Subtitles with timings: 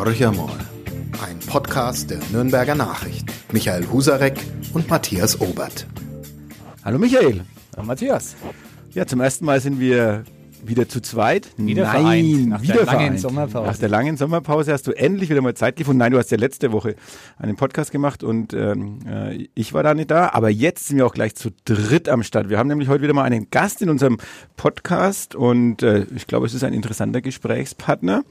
[0.00, 0.48] Horcher mal.
[1.22, 3.30] Ein Podcast der Nürnberger Nachricht.
[3.52, 4.40] Michael Husarek
[4.72, 5.86] und Matthias Obert.
[6.82, 7.42] Hallo Michael.
[7.76, 8.34] Hallo Matthias.
[8.94, 10.24] Ja, zum ersten Mal sind wir
[10.64, 11.50] wieder zu zweit?
[11.58, 13.20] Wieder Nein, vereint, nach wieder der langen vereint.
[13.20, 13.66] Sommerpause.
[13.66, 15.98] Nach der langen Sommerpause hast du endlich wieder mal Zeit gefunden.
[15.98, 16.96] Nein, du hast ja letzte Woche
[17.36, 20.30] einen Podcast gemacht und ähm, äh, ich war da nicht da.
[20.30, 22.48] Aber jetzt sind wir auch gleich zu dritt am Start.
[22.48, 24.16] Wir haben nämlich heute wieder mal einen Gast in unserem
[24.56, 28.24] Podcast und äh, ich glaube, es ist ein interessanter Gesprächspartner.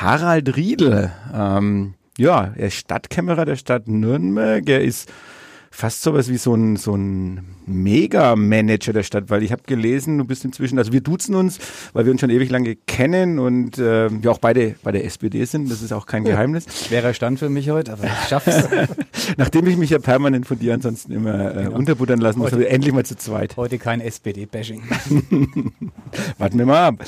[0.00, 1.10] Harald Riedel.
[1.34, 4.68] Ähm, ja, er ist Stadtkämmerer der Stadt Nürnberg.
[4.68, 5.10] Er ist
[5.72, 10.24] fast sowas wie so ein, so ein Mega-Manager der Stadt, weil ich habe gelesen, du
[10.24, 11.58] bist inzwischen, also wir duzen uns,
[11.92, 15.44] weil wir uns schon ewig lange kennen und äh, wir auch beide bei der SPD
[15.44, 16.66] sind, das ist auch kein Geheimnis.
[16.88, 18.68] Schwerer Stand für mich heute, aber ich schaff's.
[19.36, 21.76] Nachdem ich mich ja permanent von dir ansonsten immer äh, Genau.
[21.78, 23.56] unterbuttern lassen muss, Heute- endlich mal zu zweit.
[23.56, 24.82] heute kein SPD-Bashing.
[26.38, 27.04] Warten wir mal ab.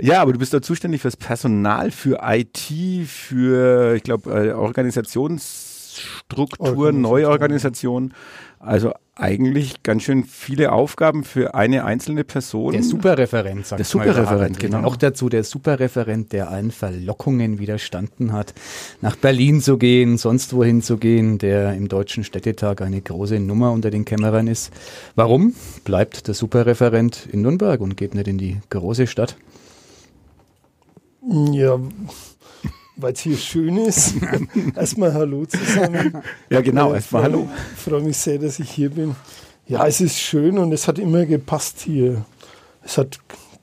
[0.00, 2.72] Ja, aber du bist da zuständig fürs Personal, für IT,
[3.06, 7.00] für, ich glaube, äh, Organisationsstruktur, Organisation.
[7.00, 8.14] Neuorganisation.
[8.58, 12.72] Also eigentlich ganz schön viele Aufgaben für eine einzelne Person.
[12.72, 14.70] Der Superreferent, sagt Der Superreferent, Riedel.
[14.70, 14.80] genau.
[14.80, 18.54] Noch dazu der Superreferent, der allen Verlockungen widerstanden hat,
[19.02, 23.70] nach Berlin zu gehen, sonst wohin zu gehen, der im Deutschen Städtetag eine große Nummer
[23.72, 24.72] unter den Kämmerern ist.
[25.14, 29.36] Warum bleibt der Superreferent in Nürnberg und geht nicht in die große Stadt?
[31.26, 31.78] Ja,
[32.96, 34.14] weil es hier schön ist.
[34.76, 36.18] Erstmal Hallo zusammen.
[36.50, 36.92] Ja, genau.
[36.92, 37.48] Äh, Erstmal Hallo.
[37.76, 39.16] freue mich sehr, dass ich hier bin.
[39.66, 42.24] Ja, es ist schön und es hat immer gepasst hier.
[42.82, 43.18] Es hat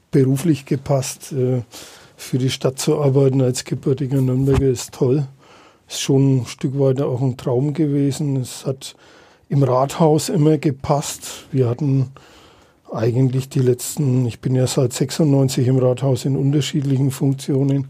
[0.09, 1.31] beruflich gepasst.
[1.33, 1.61] äh,
[2.17, 5.27] Für die Stadt zu arbeiten als gebürtiger Nürnberger ist toll.
[5.87, 8.37] Ist schon ein Stück weit auch ein Traum gewesen.
[8.37, 8.95] Es hat
[9.49, 11.45] im Rathaus immer gepasst.
[11.51, 12.11] Wir hatten
[12.91, 17.87] eigentlich die letzten, ich bin ja seit 96 im Rathaus in unterschiedlichen Funktionen.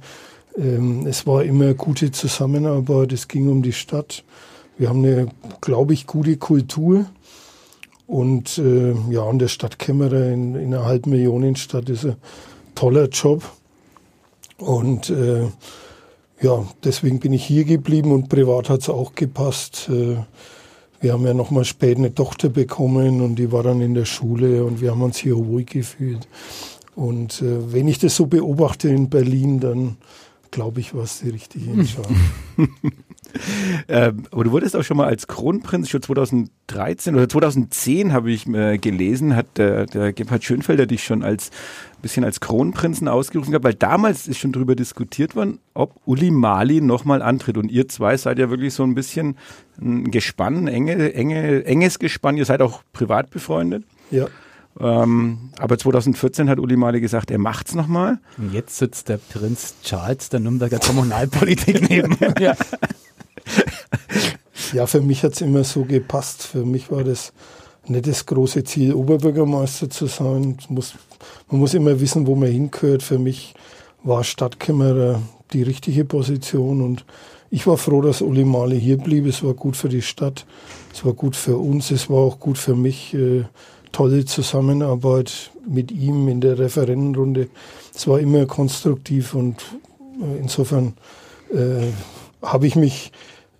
[0.57, 4.23] Ähm, es war immer gute Zusammenarbeit, es ging um die Stadt.
[4.77, 5.27] Wir haben eine,
[5.59, 7.05] glaube ich, gute Kultur.
[8.07, 12.17] Und äh, ja, und der Stadtkämmerer in, in einer Halbmillionenstadt ist ein
[12.75, 13.43] toller Job.
[14.57, 15.47] Und äh,
[16.41, 19.89] ja, deswegen bin ich hier geblieben und privat hat es auch gepasst.
[19.89, 20.17] Äh,
[21.01, 24.63] wir haben ja nochmal spät eine Tochter bekommen und die war dann in der Schule
[24.63, 26.27] und wir haben uns hier wohl gefühlt.
[26.95, 29.97] Und äh, wenn ich das so beobachte in Berlin, dann
[30.51, 32.17] glaube ich, war es die richtige Entscheidung.
[33.87, 38.47] Ähm, aber du wurdest auch schon mal als Kronprinz schon 2013 oder 2010 habe ich
[38.47, 41.51] äh, gelesen, hat der, der Gebhard Schönfelder dich schon als
[42.01, 46.81] bisschen als Kronprinzen ausgerufen gehabt, weil damals ist schon darüber diskutiert worden, ob Uli Mali
[46.81, 47.57] nochmal antritt.
[47.57, 49.37] Und ihr zwei seid ja wirklich so ein bisschen
[49.79, 52.37] ein Gespann, ein enge, enge, enges Gespann.
[52.37, 53.83] Ihr seid auch privat befreundet.
[54.09, 54.27] ja.
[54.79, 58.19] Ähm, aber 2014 hat Uli Mali gesagt, er macht's nochmal.
[58.37, 62.33] Und jetzt sitzt der Prinz Charles der Nürnberger Kommunalpolitik neben mir.
[62.39, 62.55] Ja.
[64.73, 66.43] Ja, für mich hat es immer so gepasst.
[66.43, 67.33] Für mich war das
[67.87, 70.57] nicht das große Ziel, Oberbürgermeister zu sein.
[70.69, 70.93] Muss,
[71.49, 73.03] man muss immer wissen, wo man hingehört.
[73.03, 73.53] Für mich
[74.03, 75.21] war Stadtkämmerer
[75.51, 77.03] die richtige Position und
[77.49, 79.25] ich war froh, dass Uli Mali hier blieb.
[79.25, 80.45] Es war gut für die Stadt,
[80.93, 83.13] es war gut für uns, es war auch gut für mich.
[83.13, 83.43] Äh,
[83.91, 87.49] tolle Zusammenarbeit mit ihm in der Referentenrunde.
[87.93, 89.61] Es war immer konstruktiv und
[90.21, 90.93] äh, insofern
[91.53, 91.87] äh,
[92.41, 93.11] habe ich mich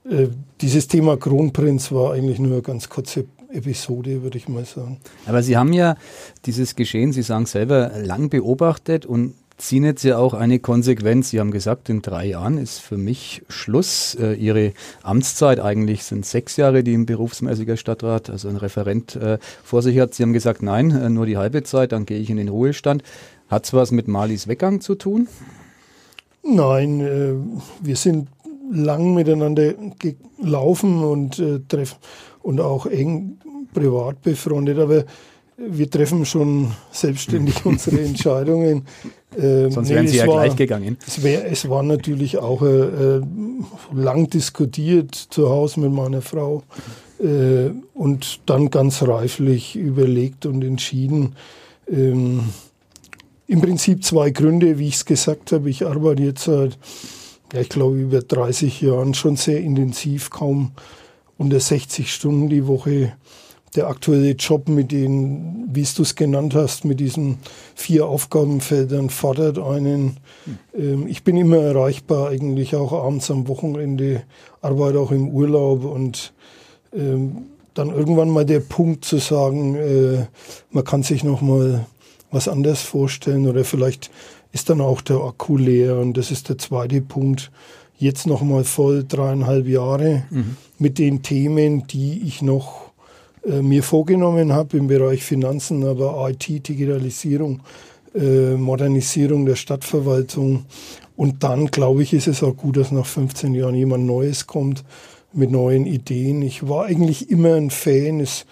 [0.10, 0.28] äh,
[0.62, 5.00] dieses Thema Kronprinz war eigentlich nur eine ganz kurze Episode, würde ich mal sagen.
[5.26, 5.96] Aber Sie haben ja
[6.46, 11.30] dieses Geschehen, Sie sagen selber, lang beobachtet und ziehen jetzt ja auch eine Konsequenz.
[11.30, 14.16] Sie haben gesagt, in drei Jahren ist für mich Schluss.
[14.16, 19.38] Äh, Ihre Amtszeit eigentlich sind sechs Jahre, die ein berufsmäßiger Stadtrat, also ein Referent äh,
[19.64, 20.16] vor sich hat.
[20.16, 23.04] Sie haben gesagt, nein, äh, nur die halbe Zeit, dann gehe ich in den Ruhestand.
[23.50, 25.28] Hat es was mit Malis Weggang zu tun?
[26.44, 27.34] Nein, äh,
[27.86, 28.30] wir sind
[28.72, 29.74] lang miteinander
[30.40, 31.98] gelaufen und äh, treff
[32.42, 33.38] und auch eng
[33.74, 35.04] privat befreundet, aber
[35.58, 38.86] wir treffen schon selbstständig unsere Entscheidungen.
[39.40, 40.98] Ähm, Sonst nee, wären Sie es ja war- gleich gegangen.
[41.06, 42.68] Es, wär, es war natürlich auch äh,
[43.18, 43.22] äh,
[43.94, 46.64] lang diskutiert zu Hause mit meiner Frau
[47.20, 51.36] äh, und dann ganz reiflich überlegt und entschieden.
[51.90, 52.42] Ähm,
[53.48, 55.70] Im Prinzip zwei Gründe, wie ich es gesagt habe.
[55.70, 56.78] Ich arbeite jetzt seit,
[57.54, 60.72] ja, ich glaube, über 30 Jahren schon sehr intensiv, kaum
[61.38, 63.14] unter 60 Stunden die Woche.
[63.76, 67.38] Der aktuelle Job mit den, wie du es genannt hast, mit diesen
[67.74, 70.18] vier Aufgabenfeldern fordert einen.
[70.78, 74.24] Ähm, ich bin immer erreichbar, eigentlich auch abends am Wochenende,
[74.62, 76.34] arbeite auch im Urlaub und
[76.94, 80.26] ähm, dann irgendwann mal der Punkt zu sagen, äh,
[80.72, 81.86] man kann sich noch mal
[82.30, 84.12] was anders vorstellen oder vielleicht
[84.52, 85.98] ist dann auch der Akku leer.
[85.98, 87.52] Und das ist der zweite Punkt.
[87.98, 90.58] Jetzt nochmal voll dreieinhalb Jahre mhm.
[90.80, 92.92] mit den Themen, die ich noch
[93.46, 97.62] äh, mir vorgenommen habe im Bereich Finanzen, aber IT, Digitalisierung,
[98.16, 100.66] äh, Modernisierung der Stadtverwaltung.
[101.16, 104.84] Und dann, glaube ich, ist es auch gut, dass nach 15 Jahren jemand Neues kommt
[105.34, 106.42] mit neuen Ideen.
[106.42, 108.20] Ich war eigentlich immer ein Fan.
[108.20, 108.46] Es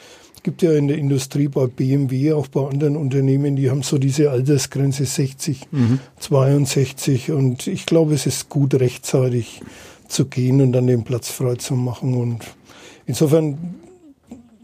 [0.43, 4.31] gibt ja in der Industrie bei BMW, auch bei anderen Unternehmen, die haben so diese
[4.31, 5.99] Altersgrenze 60, mhm.
[6.19, 7.31] 62.
[7.31, 9.61] Und ich glaube, es ist gut, rechtzeitig
[10.07, 12.15] zu gehen und dann den Platz frei zu machen.
[12.15, 12.43] Und
[13.05, 13.78] insofern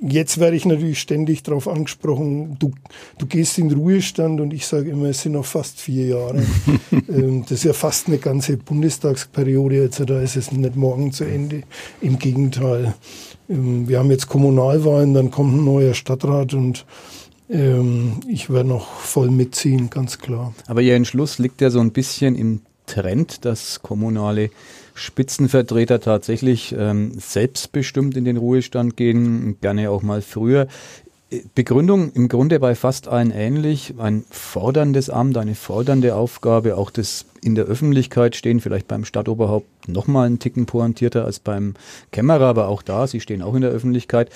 [0.02, 2.72] Jetzt werde ich natürlich ständig darauf angesprochen, du,
[3.18, 6.44] du gehst in Ruhestand und ich sage immer, es sind noch fast vier Jahre.
[7.08, 11.24] Ähm, das ist ja fast eine ganze Bundestagsperiode, also da ist es nicht morgen zu
[11.24, 11.62] Ende.
[12.02, 12.96] Im Gegenteil.
[13.48, 16.86] Ähm, wir haben jetzt Kommunalwahlen, dann kommt ein neuer Stadtrat und
[17.50, 20.54] ähm, ich werde noch voll mitziehen, ganz klar.
[20.68, 24.50] Aber Ihr Entschluss liegt ja so ein bisschen im Trend, dass kommunale
[24.96, 30.68] Spitzenvertreter tatsächlich ähm, selbstbestimmt in den Ruhestand gehen, gerne auch mal früher.
[31.54, 37.26] Begründung im Grunde bei fast allen ähnlich, ein forderndes Amt, eine fordernde Aufgabe, auch das
[37.42, 41.74] in der Öffentlichkeit stehen, vielleicht beim Stadtoberhaupt noch mal einen Ticken pointierter als beim
[42.12, 44.30] Kämmerer, aber auch da, sie stehen auch in der Öffentlichkeit.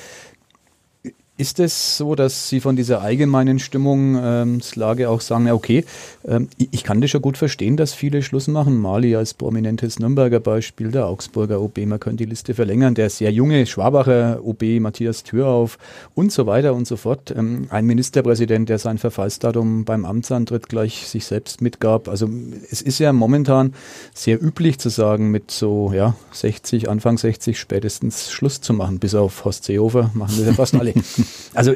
[1.40, 5.86] Ist es so, dass Sie von dieser allgemeinen Stimmungslage ähm, auch sagen, ja, okay,
[6.28, 8.78] ähm, ich kann das schon gut verstehen, dass viele Schluss machen.
[8.78, 13.32] Mali als prominentes Nürnberger Beispiel, der Augsburger OB, man könnte die Liste verlängern, der sehr
[13.32, 15.78] junge Schwabacher OB, Matthias Thürauf
[16.14, 17.34] und so weiter und so fort.
[17.34, 22.10] Ähm, ein Ministerpräsident, der sein Verfallsdatum beim Amtsantritt gleich sich selbst mitgab.
[22.10, 22.30] Also
[22.70, 23.76] es ist ja momentan
[24.14, 29.16] sehr üblich zu sagen, mit so ja 60, Anfang 60 spätestens Schluss zu machen, bis
[29.16, 30.94] auf Horst Seehofer machen das ja fast alle.
[31.54, 31.74] Also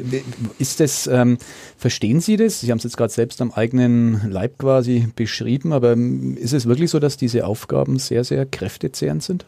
[0.58, 1.38] ist das, ähm,
[1.76, 2.60] verstehen Sie das?
[2.60, 6.66] Sie haben es jetzt gerade selbst am eigenen Leib quasi beschrieben, aber ähm, ist es
[6.66, 9.46] wirklich so, dass diese Aufgaben sehr, sehr kräftezehrend sind?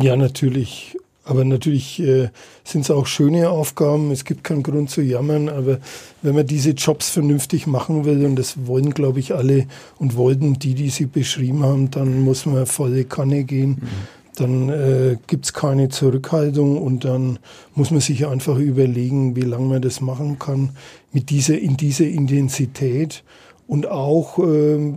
[0.00, 0.96] Ja, natürlich.
[1.24, 2.28] Aber natürlich äh,
[2.62, 4.12] sind es auch schöne Aufgaben.
[4.12, 5.48] Es gibt keinen Grund zu jammern.
[5.48, 5.80] Aber
[6.22, 9.66] wenn man diese Jobs vernünftig machen will, und das wollen, glaube ich, alle
[9.98, 13.78] und wollten die, die sie beschrieben haben, dann muss man volle Kanne gehen.
[13.80, 17.38] Mhm dann äh, gibt es keine Zurückhaltung und dann
[17.74, 20.70] muss man sich einfach überlegen, wie lange man das machen kann
[21.12, 23.24] mit dieser, in dieser Intensität
[23.66, 24.92] und auch äh,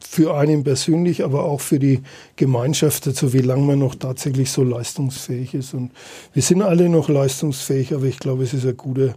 [0.00, 2.00] für einen persönlich, aber auch für die
[2.36, 5.74] Gemeinschaft dazu, wie lange man noch tatsächlich so leistungsfähig ist.
[5.74, 5.92] Und
[6.32, 9.14] wir sind alle noch leistungsfähig, aber ich glaube, es ist eine gute,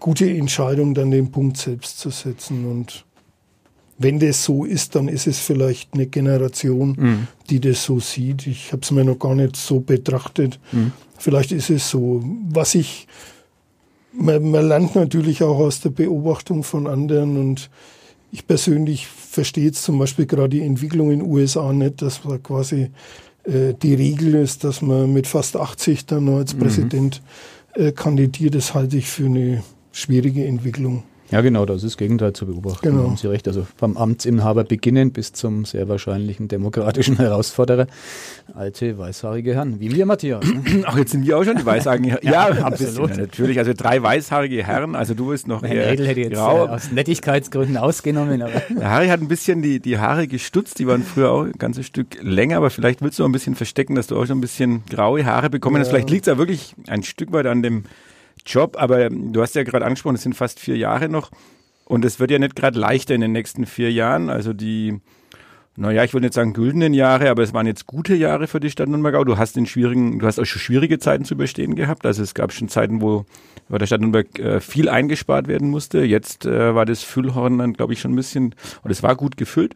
[0.00, 3.04] gute Entscheidung, dann den Punkt selbst zu setzen und
[3.98, 7.28] wenn das so ist, dann ist es vielleicht eine Generation, mhm.
[7.50, 8.46] die das so sieht.
[8.46, 10.58] Ich habe es mir noch gar nicht so betrachtet.
[10.72, 10.92] Mhm.
[11.18, 12.22] Vielleicht ist es so.
[12.48, 13.06] Was ich,
[14.12, 17.70] man, man, lernt natürlich auch aus der Beobachtung von anderen und
[18.32, 22.42] ich persönlich verstehe jetzt zum Beispiel gerade die Entwicklung in den USA nicht, dass man
[22.42, 22.90] quasi
[23.44, 26.58] äh, die Regel ist, dass man mit fast 80 dann noch als mhm.
[26.60, 27.22] Präsident
[27.74, 28.54] äh, kandidiert.
[28.54, 29.62] Das halte ich für eine
[29.92, 31.04] schwierige Entwicklung.
[31.32, 32.90] Ja, genau, das ist das Gegenteil zu beobachten.
[32.90, 33.04] Genau.
[33.04, 33.48] Haben Sie recht.
[33.48, 37.86] Also vom Amtsinhaber beginnen bis zum sehr wahrscheinlichen demokratischen Herausforderer.
[38.54, 40.44] Alte, weißhaarige Herren, wie wir, Matthias.
[40.44, 40.62] Ne?
[40.84, 42.20] Ach, jetzt sind wir auch schon die weißhaarigen Herren.
[42.22, 43.12] ja, ja absolut.
[43.12, 43.58] Ja, natürlich.
[43.58, 44.94] Also drei weißhaarige Herren.
[44.94, 46.66] Also du bist noch eher Redel hätte jetzt grau.
[46.66, 48.42] Äh, aus Nettigkeitsgründen ausgenommen.
[48.42, 50.78] Aber Der Harry hat ein bisschen die, die Haare gestutzt.
[50.80, 52.58] Die waren früher auch ein ganzes Stück länger.
[52.58, 55.24] Aber vielleicht willst du auch ein bisschen verstecken, dass du auch schon ein bisschen graue
[55.24, 55.88] Haare bekommen hast.
[55.88, 57.84] Vielleicht liegt es ja wirklich ein Stück weit an dem
[58.46, 61.30] Job, aber du hast ja gerade angesprochen, es sind fast vier Jahre noch
[61.84, 64.30] und es wird ja nicht gerade leichter in den nächsten vier Jahren.
[64.30, 65.00] Also die,
[65.76, 68.70] naja, ich würde nicht sagen güldenen Jahre, aber es waren jetzt gute Jahre für die
[68.70, 69.24] Stadt Nürnberg.
[69.26, 72.04] Du hast in schwierigen, du hast auch schon schwierige Zeiten zu überstehen gehabt.
[72.04, 73.24] Also es gab schon Zeiten, wo
[73.68, 76.04] bei der Stadt Nürnberg äh, viel eingespart werden musste.
[76.04, 79.36] Jetzt äh, war das Füllhorn dann, glaube ich, schon ein bisschen, und es war gut
[79.36, 79.74] gefüllt.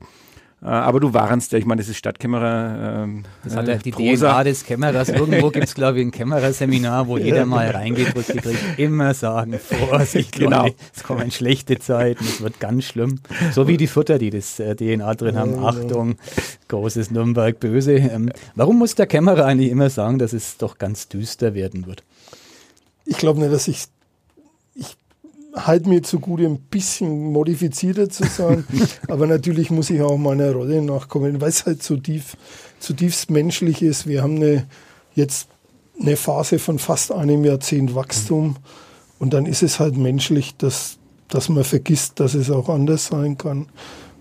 [0.62, 3.02] Äh, aber du warnst ja, ich meine, das ist Stadtkämmerer.
[3.04, 4.32] Ähm, das hat ja die Prosa.
[4.32, 5.08] DNA des Kämmerers.
[5.10, 9.12] Irgendwo gibt es, glaube ich, ein Kämmererseminar, wo jeder mal reingeht und die kriegt immer
[9.12, 10.64] sagen, Vorsicht, genau.
[10.64, 13.20] Leute, es kommen schlechte Zeiten, es wird ganz schlimm.
[13.52, 15.62] So wie die Futter, die das äh, DNA drin haben.
[15.62, 16.16] Achtung,
[16.68, 17.96] großes Nürnberg böse.
[17.96, 22.02] Ähm, warum muss der Kämmerer eigentlich immer sagen, dass es doch ganz düster werden wird?
[23.04, 23.84] Ich glaube nicht, dass ich
[25.56, 28.64] halte mir zugute, ein bisschen modifizierter zu sein.
[29.08, 32.36] Aber natürlich muss ich auch meiner Rolle nachkommen, weil es halt so tief,
[32.78, 34.06] zutiefst menschlich ist.
[34.06, 34.66] Wir haben eine,
[35.14, 35.48] jetzt
[36.00, 38.56] eine Phase von fast einem Jahrzehnt Wachstum.
[39.18, 40.98] Und dann ist es halt menschlich, dass,
[41.28, 43.66] dass man vergisst, dass es auch anders sein kann.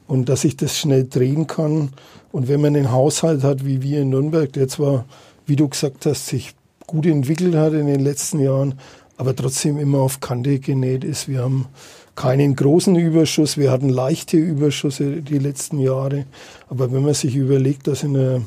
[0.07, 1.89] Und dass ich das schnell drehen kann.
[2.31, 5.05] Und wenn man einen Haushalt hat, wie wir in Nürnberg, der zwar,
[5.45, 6.55] wie du gesagt hast, sich
[6.87, 8.75] gut entwickelt hat in den letzten Jahren,
[9.17, 11.27] aber trotzdem immer auf Kante genäht ist.
[11.27, 11.67] Wir haben
[12.15, 13.57] keinen großen Überschuss.
[13.57, 16.25] Wir hatten leichte Überschüsse die letzten Jahre.
[16.69, 18.41] Aber wenn man sich überlegt, dass in einer,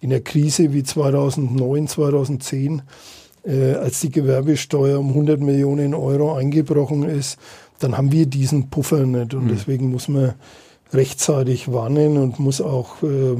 [0.00, 2.82] in einer Krise wie 2009, 2010,
[3.44, 7.38] äh, als die Gewerbesteuer um 100 Millionen Euro eingebrochen ist,
[7.78, 9.34] dann haben wir diesen Puffer nicht.
[9.34, 9.48] Und mhm.
[9.48, 10.34] deswegen muss man
[10.92, 13.36] rechtzeitig warnen und muss auch äh,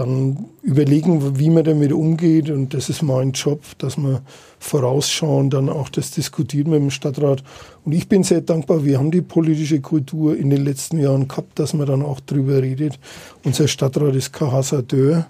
[0.00, 2.50] dann überlegen, wie man damit umgeht.
[2.50, 4.20] Und das ist mein Job, dass man
[4.58, 7.44] vorausschauen, dann auch das diskutiert mit dem Stadtrat.
[7.84, 11.58] Und ich bin sehr dankbar, wir haben die politische Kultur in den letzten Jahren gehabt,
[11.58, 12.98] dass man dann auch drüber redet.
[13.44, 15.26] Unser Stadtrat ist kein Hasardeur.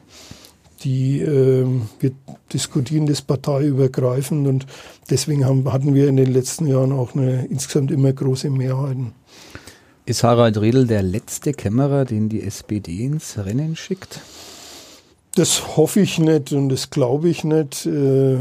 [0.84, 1.66] Die, äh,
[1.98, 2.12] wir
[2.52, 4.66] diskutieren das parteiübergreifend und
[5.10, 9.12] deswegen haben, hatten wir in den letzten Jahren auch eine insgesamt immer große Mehrheiten.
[10.06, 14.20] Ist Harald Riedel der letzte Kämmerer, den die SPD ins Rennen schickt?
[15.40, 17.86] Das hoffe ich nicht und das glaube ich nicht.
[17.86, 18.36] Äh,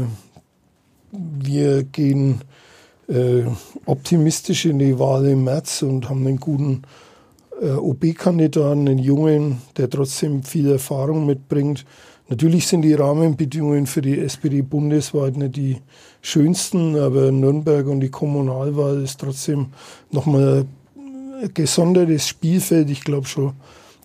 [1.10, 2.42] wir gehen
[3.08, 3.44] äh,
[3.86, 6.82] optimistisch in die Wahl im März und haben einen guten
[7.62, 11.86] äh, OB-Kandidaten, einen Jungen, der trotzdem viel Erfahrung mitbringt.
[12.28, 15.78] Natürlich sind die Rahmenbedingungen für die SPD bundesweit nicht die
[16.20, 19.68] schönsten, aber Nürnberg und die Kommunalwahl ist trotzdem
[20.10, 20.66] nochmal
[21.42, 22.90] ein gesondertes Spielfeld.
[22.90, 23.54] Ich glaube schon,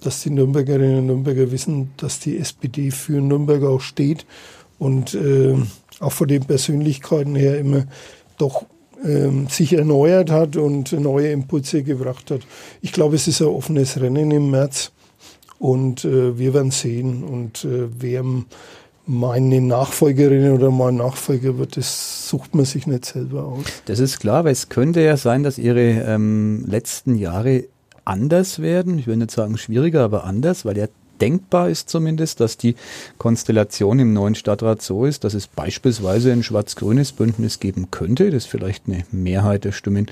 [0.06, 4.26] dass die Nürnbergerinnen und Nürnberger wissen, dass die SPD für Nürnberg auch steht
[4.78, 5.56] und äh,
[6.00, 7.86] auch von den Persönlichkeiten her immer
[8.38, 8.66] doch
[9.04, 12.42] ähm, sich erneuert hat und neue Impulse gebracht hat.
[12.82, 14.92] Ich glaube, es ist ein offenes Rennen im März
[15.60, 18.24] und äh, wir werden sehen und äh, wer
[19.08, 23.66] meine Nachfolgerin oder mein Nachfolger wird, das sucht man sich nicht selber aus.
[23.86, 27.66] Das ist klar, weil es könnte ja sein, dass Ihre ähm, letzten Jahre
[28.06, 28.98] anders werden.
[29.00, 30.88] Ich will nicht sagen schwieriger, aber anders, weil ja
[31.22, 32.76] denkbar ist zumindest, dass die
[33.18, 38.46] Konstellation im neuen Stadtrat so ist, dass es beispielsweise ein schwarz-grünes Bündnis geben könnte, das
[38.46, 40.08] vielleicht eine Mehrheit der Stimmen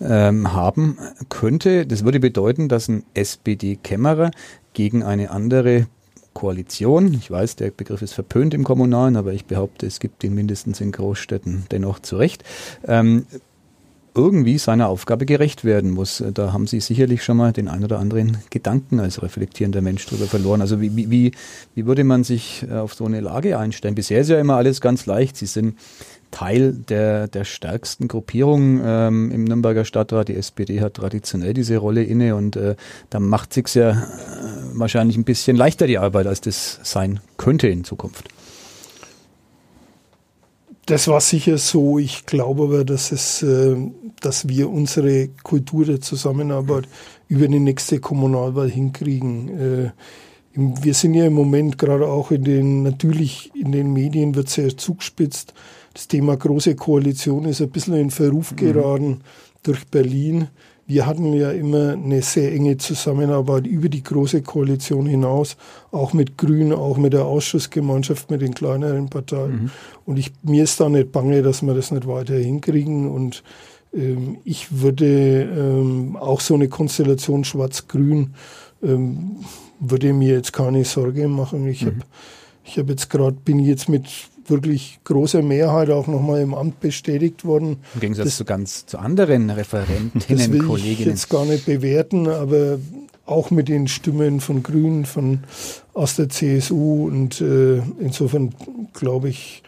[0.00, 1.86] ähm, haben könnte.
[1.86, 4.30] Das würde bedeuten, dass ein SPD-Kämmerer
[4.72, 5.86] gegen eine andere
[6.34, 10.34] Koalition, ich weiß, der Begriff ist verpönt im Kommunalen, aber ich behaupte, es gibt ihn
[10.34, 12.44] mindestens in Großstädten dennoch zurecht,
[12.86, 13.26] ähm,
[14.14, 16.22] irgendwie seiner Aufgabe gerecht werden muss.
[16.34, 20.26] Da haben Sie sicherlich schon mal den ein oder anderen Gedanken als reflektierender Mensch darüber
[20.26, 20.60] verloren.
[20.60, 21.32] Also wie, wie,
[21.74, 23.94] wie würde man sich äh, auf so eine Lage einstellen?
[23.94, 25.36] Bisher ist ja immer alles ganz leicht.
[25.36, 25.76] Sie sind
[26.30, 30.28] Teil der, der stärksten Gruppierung ähm, im Nürnberger Stadtrat.
[30.28, 32.76] Die SPD hat traditionell diese Rolle inne und äh,
[33.10, 33.94] da macht sich ja äh,
[34.74, 38.28] wahrscheinlich ein bisschen leichter die Arbeit, als das sein könnte in Zukunft.
[40.88, 41.98] Das war sicher so.
[41.98, 43.76] Ich glaube aber, dass es, äh,
[44.22, 46.88] dass wir unsere Kultur der Zusammenarbeit
[47.28, 49.48] über die nächste Kommunalwahl hinkriegen.
[49.48, 49.90] Äh,
[50.54, 54.78] wir sind ja im Moment gerade auch in den, natürlich in den Medien wird sehr
[54.78, 55.52] zugespitzt.
[55.92, 58.56] Das Thema große Koalition ist ein bisschen in Verruf mhm.
[58.56, 59.20] geraten mhm.
[59.64, 60.48] durch Berlin
[60.88, 65.58] wir hatten ja immer eine sehr enge Zusammenarbeit über die große Koalition hinaus,
[65.92, 69.64] auch mit Grünen, auch mit der Ausschussgemeinschaft, mit den kleineren Parteien.
[69.64, 69.70] Mhm.
[70.06, 73.10] Und ich, mir ist da nicht bange, dass wir das nicht weiter hinkriegen.
[73.10, 73.42] Und
[73.92, 78.32] ähm, ich würde ähm, auch so eine Konstellation Schwarz-Grün
[78.82, 79.36] ähm,
[79.80, 81.68] würde mir jetzt keine Sorge machen.
[81.68, 81.88] Ich mhm.
[81.88, 81.98] habe
[82.64, 84.06] ich hab jetzt gerade, bin jetzt mit
[84.50, 87.78] wirklich großer Mehrheit auch nochmal im Amt bestätigt worden.
[87.94, 91.00] Im Gegensatz das, zu ganz zu anderen Referentinnen, das will Kolleginnen.
[91.00, 92.78] Ich jetzt gar nicht bewerten, aber
[93.26, 95.40] auch mit den Stimmen von Grünen, von
[95.92, 98.54] aus der CSU und äh, insofern
[98.94, 99.62] glaube ich,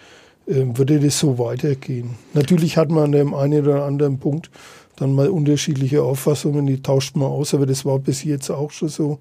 [0.46, 2.16] äh, würde das so weitergehen.
[2.34, 4.50] Natürlich hat man an dem einen oder anderen Punkt
[4.96, 8.88] dann mal unterschiedliche Auffassungen, die tauscht man aus, aber das war bis jetzt auch schon
[8.88, 9.18] so.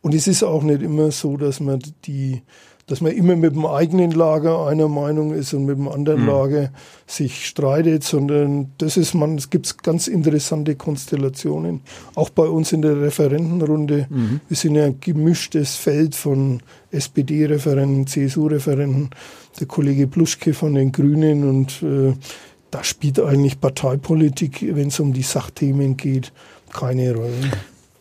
[0.00, 2.42] Und es ist auch nicht immer so, dass man die
[2.88, 6.26] dass man immer mit dem eigenen Lager einer Meinung ist und mit dem anderen mhm.
[6.26, 6.70] Lager
[7.06, 11.82] sich streitet, sondern das ist man, es gibt ganz interessante Konstellationen.
[12.14, 14.06] Auch bei uns in der Referentenrunde.
[14.08, 14.40] Mhm.
[14.48, 19.10] Wir sind ja ein gemischtes Feld von SPD-Referenten, CSU-Referenten,
[19.60, 22.14] der Kollege Pluschke von den Grünen und äh,
[22.70, 26.32] da spielt eigentlich Parteipolitik, wenn es um die Sachthemen geht,
[26.72, 27.50] keine Rolle.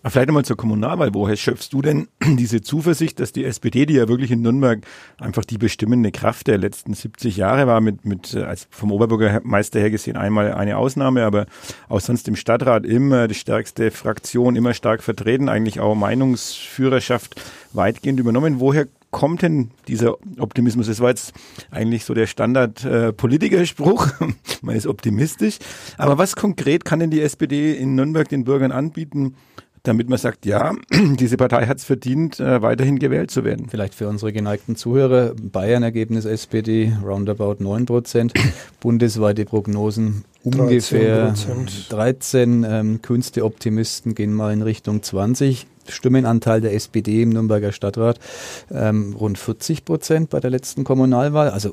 [0.09, 1.13] Vielleicht einmal zur Kommunalwahl.
[1.13, 4.85] Woher schöpfst du denn diese Zuversicht, dass die SPD, die ja wirklich in Nürnberg
[5.19, 9.89] einfach die bestimmende Kraft der letzten 70 Jahre war, mit, mit als vom Oberbürgermeister her
[9.89, 11.45] gesehen einmal eine Ausnahme, aber
[11.89, 17.41] auch sonst im Stadtrat immer die stärkste Fraktion, immer stark vertreten, eigentlich auch Meinungsführerschaft
[17.73, 18.59] weitgehend übernommen.
[18.59, 20.87] Woher kommt denn dieser Optimismus?
[20.87, 21.33] Das war jetzt
[21.71, 24.07] eigentlich so der Standard-Politikerspruch.
[24.21, 24.27] Äh,
[24.61, 25.57] Man ist optimistisch.
[25.97, 29.35] Aber was konkret kann denn die SPD in Nürnberg den Bürgern anbieten,
[29.87, 33.67] damit man sagt, ja, diese Partei hat es verdient, äh, weiterhin gewählt zu werden.
[33.69, 38.33] Vielleicht für unsere geneigten Zuhörer, Bayern-Ergebnis SPD roundabout 9 Prozent,
[38.79, 40.25] bundesweite Prognosen
[40.55, 42.99] ungefähr 13, 13 ähm,
[43.43, 45.67] Optimisten gehen mal in Richtung 20.
[45.89, 48.19] Stimmenanteil der SPD im Nürnberger Stadtrat
[48.71, 51.49] ähm, rund 40 Prozent bei der letzten Kommunalwahl.
[51.49, 51.71] Also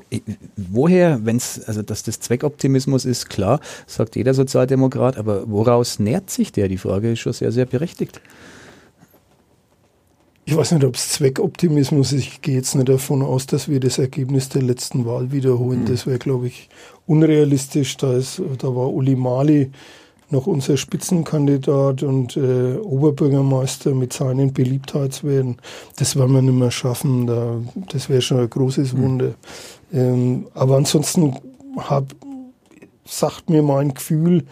[0.55, 6.29] woher, wenn es, also dass das Zweckoptimismus ist, klar, sagt jeder Sozialdemokrat, aber woraus nährt
[6.29, 6.67] sich der?
[6.67, 8.21] Die Frage ist schon sehr, sehr berechtigt.
[10.47, 12.21] Ich weiß nicht, ob es Zweckoptimismus ist.
[12.21, 15.81] Ich gehe jetzt nicht davon aus, dass wir das Ergebnis der letzten Wahl wiederholen.
[15.81, 15.85] Mhm.
[15.87, 16.69] Das wäre, glaube ich,
[17.07, 17.97] unrealistisch.
[17.97, 19.71] Da, ist, da war Uli Mali
[20.29, 25.57] noch unser Spitzenkandidat und äh, Oberbürgermeister mit seinen Beliebtheitswerten.
[25.97, 27.27] Das werden wir nicht mehr schaffen.
[27.27, 29.01] Da, das wäre schon ein großes mhm.
[29.01, 29.33] Wunder.
[29.91, 29.99] Mhm.
[29.99, 31.35] Ähm, aber ansonsten
[31.77, 32.15] hab,
[33.05, 34.45] sagt mir mein Gefühl,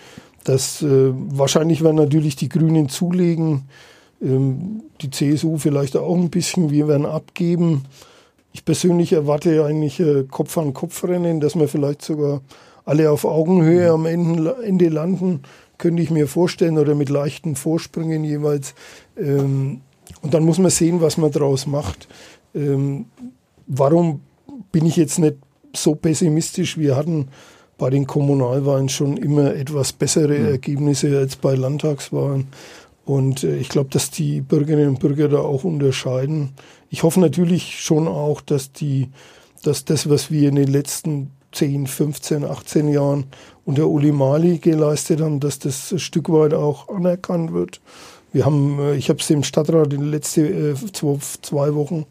[0.43, 3.63] dass äh, wahrscheinlich werden natürlich die Grünen zulegen,
[4.22, 7.86] ähm, die CSU vielleicht auch ein bisschen, wir werden abgeben.
[8.53, 12.41] Ich persönlich erwarte eigentlich äh, Kopf-an-Kopf-Rennen, dass wir vielleicht sogar
[12.86, 13.93] alle auf Augenhöhe mhm.
[13.93, 15.41] am Ende, Ende landen
[15.83, 18.74] könnte ich mir vorstellen, oder mit leichten Vorsprüngen jeweils.
[19.17, 19.81] Ähm,
[20.22, 22.07] und dann muss man sehen, was man daraus macht.
[22.55, 23.05] Ähm,
[23.67, 24.22] warum
[24.72, 25.36] bin ich jetzt nicht
[25.75, 26.77] so pessimistisch?
[26.77, 27.27] Wir hatten
[27.77, 30.45] bei den Kommunalwahlen schon immer etwas bessere mhm.
[30.45, 32.48] Ergebnisse als bei Landtagswahlen.
[33.03, 36.51] Und äh, ich glaube, dass die Bürgerinnen und Bürger da auch unterscheiden.
[36.94, 39.10] Ich hoffe natürlich schon auch, dass die,
[39.64, 43.26] dass das, was wir in den letzten 10, 15, 18 Jahren
[43.66, 47.82] unter Uli Mali geleistet haben, dass das ein Stück weit auch anerkannt wird.
[48.32, 52.06] Wir haben, äh, ich habe es dem Stadtrat in den letzten äh, zwei, Wochen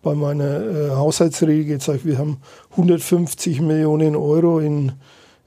[0.00, 2.06] bei meiner äh, Haushaltsrede gezeigt.
[2.06, 2.38] Wir haben
[2.70, 4.92] 150 Millionen Euro in,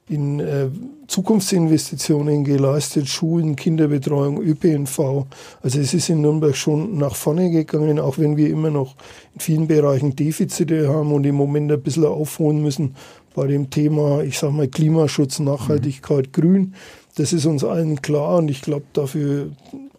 [0.07, 0.69] in äh,
[1.07, 5.25] Zukunftsinvestitionen geleistet, Schulen, Kinderbetreuung, ÖPNV.
[5.63, 8.95] Also es ist in Nürnberg schon nach vorne gegangen, auch wenn wir immer noch
[9.33, 12.95] in vielen Bereichen Defizite haben und im Moment ein bisschen aufholen müssen,
[13.33, 16.31] bei dem Thema, ich sage mal, Klimaschutz, Nachhaltigkeit, mhm.
[16.31, 16.75] Grün.
[17.15, 19.49] Das ist uns allen klar und ich glaube, dafür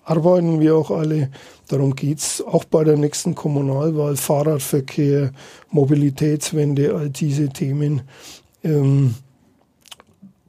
[0.05, 1.31] arbeiten wir auch alle.
[1.69, 5.33] Darum geht es auch bei der nächsten Kommunalwahl, Fahrradverkehr,
[5.71, 8.03] Mobilitätswende, all diese Themen.
[8.63, 9.15] Ähm,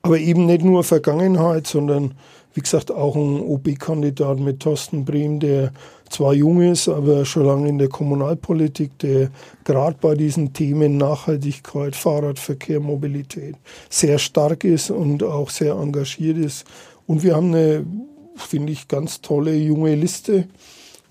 [0.08, 2.14] aber eben nicht nur Vergangenheit, sondern
[2.54, 5.74] wie gesagt auch ein OB-Kandidat mit Thorsten Brehm, der
[6.10, 9.32] zwar jung ist, aber schon lange in der Kommunalpolitik, der
[9.66, 13.56] gerade bei diesen Themen Nachhaltigkeit, Fahrradverkehr, Mobilität
[13.90, 16.66] sehr stark ist und auch sehr engagiert ist.
[17.06, 17.86] Und wir haben eine,
[18.38, 20.48] finde ich, ganz tolle junge Liste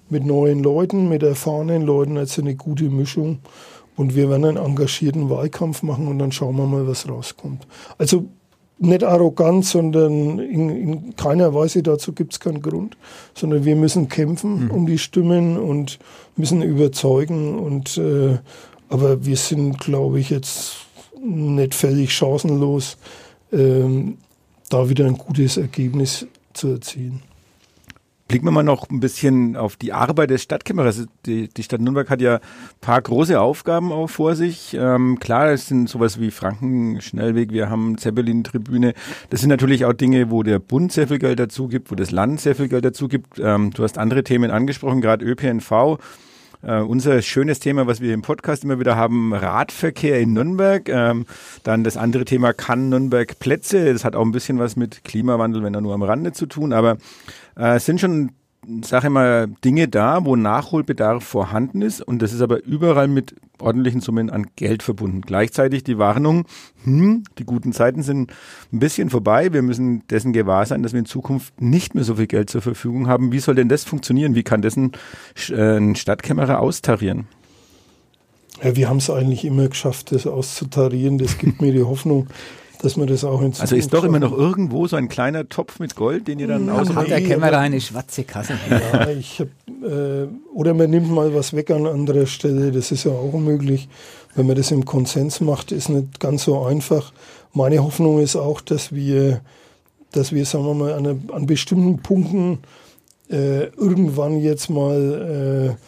[0.09, 3.41] mit neuen Leuten, mit erfahrenen Leuten, also eine gute Mischung.
[3.95, 7.67] Und wir werden einen engagierten Wahlkampf machen und dann schauen wir mal, was rauskommt.
[7.99, 8.25] Also
[8.79, 12.97] nicht arrogant, sondern in, in keiner Weise dazu gibt es keinen Grund,
[13.35, 14.71] sondern wir müssen kämpfen mhm.
[14.71, 15.99] um die Stimmen und
[16.37, 17.59] müssen überzeugen.
[17.59, 18.39] Und äh,
[18.89, 20.77] aber wir sind, glaube ich, jetzt
[21.23, 22.99] nicht völlig chancenlos,
[23.53, 24.19] ähm,
[24.69, 27.23] da wieder ein gutes Ergebnis zu erzielen.
[28.29, 31.07] Blicken wir mal noch ein bisschen auf die Arbeit des Stadtkämmerers.
[31.27, 32.41] Die, die Stadt Nürnberg hat ja
[32.81, 34.75] paar große Aufgaben auch vor sich.
[34.75, 38.95] Ähm, klar, es sind sowas wie Franken-Schnellweg, wir haben Zeppelin-Tribüne.
[39.31, 42.11] Das sind natürlich auch Dinge, wo der Bund sehr viel Geld dazu gibt, wo das
[42.11, 43.39] Land sehr viel Geld dazu gibt.
[43.39, 45.99] Ähm, du hast andere Themen angesprochen, gerade ÖPNV.
[46.63, 50.89] Uh, unser schönes Thema, was wir im Podcast immer wieder haben, Radverkehr in Nürnberg.
[50.89, 51.27] Ähm,
[51.63, 53.93] dann das andere Thema kann Nürnberg Plätze.
[53.93, 56.73] Das hat auch ein bisschen was mit Klimawandel, wenn er nur am Rande zu tun.
[56.73, 56.97] Aber
[57.57, 58.31] äh, es sind schon
[58.83, 64.01] sage mal, Dinge da, wo Nachholbedarf vorhanden ist und das ist aber überall mit ordentlichen
[64.01, 65.21] Summen an Geld verbunden.
[65.21, 66.47] Gleichzeitig die Warnung,
[66.85, 68.33] hm, die guten Zeiten sind
[68.73, 72.17] ein bisschen vorbei, wir müssen dessen gewahr sein, dass wir in Zukunft nicht mehr so
[72.17, 73.33] viel Geld zur Verfügung haben.
[73.33, 74.35] Wie soll denn das funktionieren?
[74.35, 74.93] Wie kann das ein,
[75.51, 77.29] äh, ein Stadtkämmerer austarieren?
[78.63, 81.19] Ja, wir haben es eigentlich immer geschafft, das auszutarieren.
[81.19, 82.27] Das gibt mir die Hoffnung,
[82.83, 85.49] dass man das auch in Zukunft Also ist doch immer noch irgendwo so ein kleiner
[85.49, 88.55] Topf mit Gold, den ihr dann aus Hat der Kämmerer eine schwarze Kasse?
[88.71, 89.49] Ja, ich hab,
[89.83, 93.89] äh, oder man nimmt mal was weg an anderer Stelle, das ist ja auch möglich.
[94.35, 97.13] Wenn man das im Konsens macht, ist nicht ganz so einfach.
[97.53, 99.41] Meine Hoffnung ist auch, dass wir,
[100.13, 102.59] dass wir, sagen wir mal, an, an bestimmten Punkten
[103.31, 105.83] äh, irgendwann jetzt mal äh,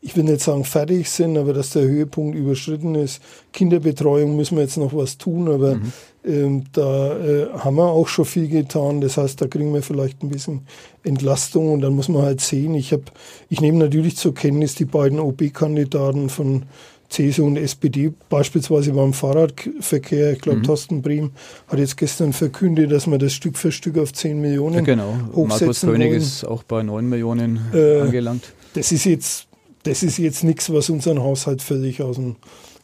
[0.00, 3.20] ich will nicht sagen fertig sind, aber dass der Höhepunkt überschritten ist.
[3.52, 5.92] Kinderbetreuung müssen wir jetzt noch was tun, aber mhm.
[6.24, 9.00] Ähm, da äh, haben wir auch schon viel getan.
[9.00, 10.66] Das heißt, da kriegen wir vielleicht ein bisschen
[11.04, 12.74] Entlastung und dann muss man halt sehen.
[12.74, 13.04] Ich habe,
[13.48, 16.64] ich nehme natürlich zur Kenntnis die beiden OB-Kandidaten von
[17.08, 20.32] CSU und SPD, beispielsweise beim Fahrradverkehr.
[20.32, 20.64] Ich glaube, mhm.
[20.64, 21.30] Thorsten Brehm
[21.68, 25.14] hat jetzt gestern verkündet, dass wir das Stück für Stück auf 10 Millionen ja, genau.
[25.34, 26.18] hochsetzen Markus König wollen.
[26.18, 28.52] ist auch bei 9 Millionen äh, angelangt.
[28.74, 29.48] Das ist jetzt
[29.88, 32.36] das ist jetzt nichts, was unseren Haushalt völlig aus dem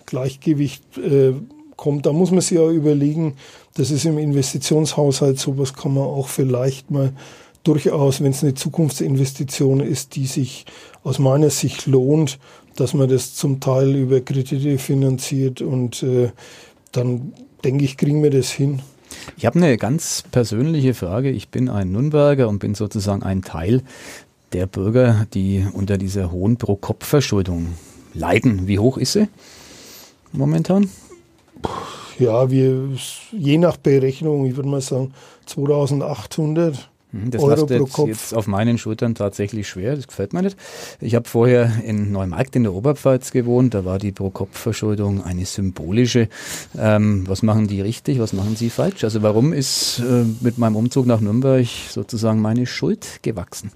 [0.06, 1.32] Gleichgewicht äh,
[1.76, 2.06] kommt.
[2.06, 3.34] Da muss man sich ja überlegen,
[3.74, 7.12] das ist im Investitionshaushalt sowas kann man auch vielleicht mal
[7.64, 10.66] durchaus, wenn es eine Zukunftsinvestition ist, die sich
[11.02, 12.38] aus meiner Sicht lohnt,
[12.76, 16.30] dass man das zum Teil über Kredite finanziert und äh,
[16.92, 17.32] dann
[17.64, 18.80] denke ich, kriegen wir das hin.
[19.36, 21.30] Ich habe eine ganz persönliche Frage.
[21.30, 23.82] Ich bin ein Nürnberger und bin sozusagen ein Teil
[24.52, 27.68] der Bürger, die unter dieser hohen Pro-Kopf-Verschuldung
[28.12, 28.66] leiden.
[28.66, 29.28] Wie hoch ist sie
[30.32, 30.88] momentan?
[32.18, 32.90] Ja, wir,
[33.32, 35.12] je nach Berechnung, ich würde mal sagen
[35.46, 40.42] 2800 Mhm, das Euro lastet pro jetzt auf meinen Schultern tatsächlich schwer, das gefällt mir
[40.42, 40.56] nicht.
[41.00, 46.28] Ich habe vorher in Neumarkt in der Oberpfalz gewohnt, da war die Pro-Kopf-Verschuldung eine symbolische.
[46.76, 49.04] Ähm, was machen die richtig, was machen sie falsch?
[49.04, 53.70] Also warum ist äh, mit meinem Umzug nach Nürnberg sozusagen meine Schuld gewachsen?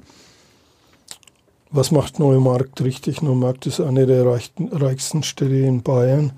[1.70, 3.22] Was macht Neumarkt richtig?
[3.22, 6.32] Neumarkt ist eine der reichsten Städte in Bayern.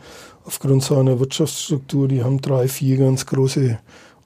[0.44, 3.78] Aufgrund seiner Wirtschaftsstruktur, die haben drei, vier ganz große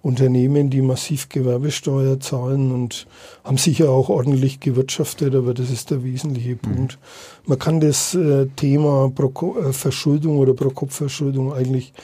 [0.05, 3.07] Unternehmen, die massiv Gewerbesteuer zahlen und
[3.43, 6.59] haben sicher auch ordentlich gewirtschaftet, aber das ist der wesentliche mhm.
[6.59, 6.99] Punkt.
[7.47, 11.95] Man kann das äh, Thema Pro äh, Verschuldung oder Pro-Kopf-Verschuldung eigentlich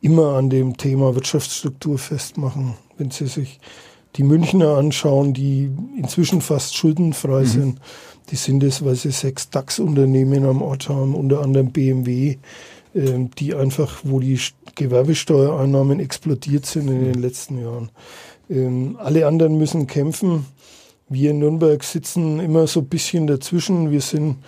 [0.00, 2.74] immer an dem Thema Wirtschaftsstruktur festmachen.
[2.96, 3.60] Wenn Sie sich
[4.16, 7.46] die Münchner anschauen, die inzwischen fast schuldenfrei mhm.
[7.46, 7.80] sind,
[8.30, 12.36] die sind es, weil sie sechs DAX-Unternehmen am Ort haben, unter anderem BMW,
[12.98, 14.40] die einfach, wo die
[14.74, 17.90] Gewerbesteuereinnahmen explodiert sind in den letzten Jahren.
[18.50, 20.46] Ähm, alle anderen müssen kämpfen.
[21.08, 23.90] Wir in Nürnberg sitzen immer so ein bisschen dazwischen.
[23.90, 24.38] Wir sind,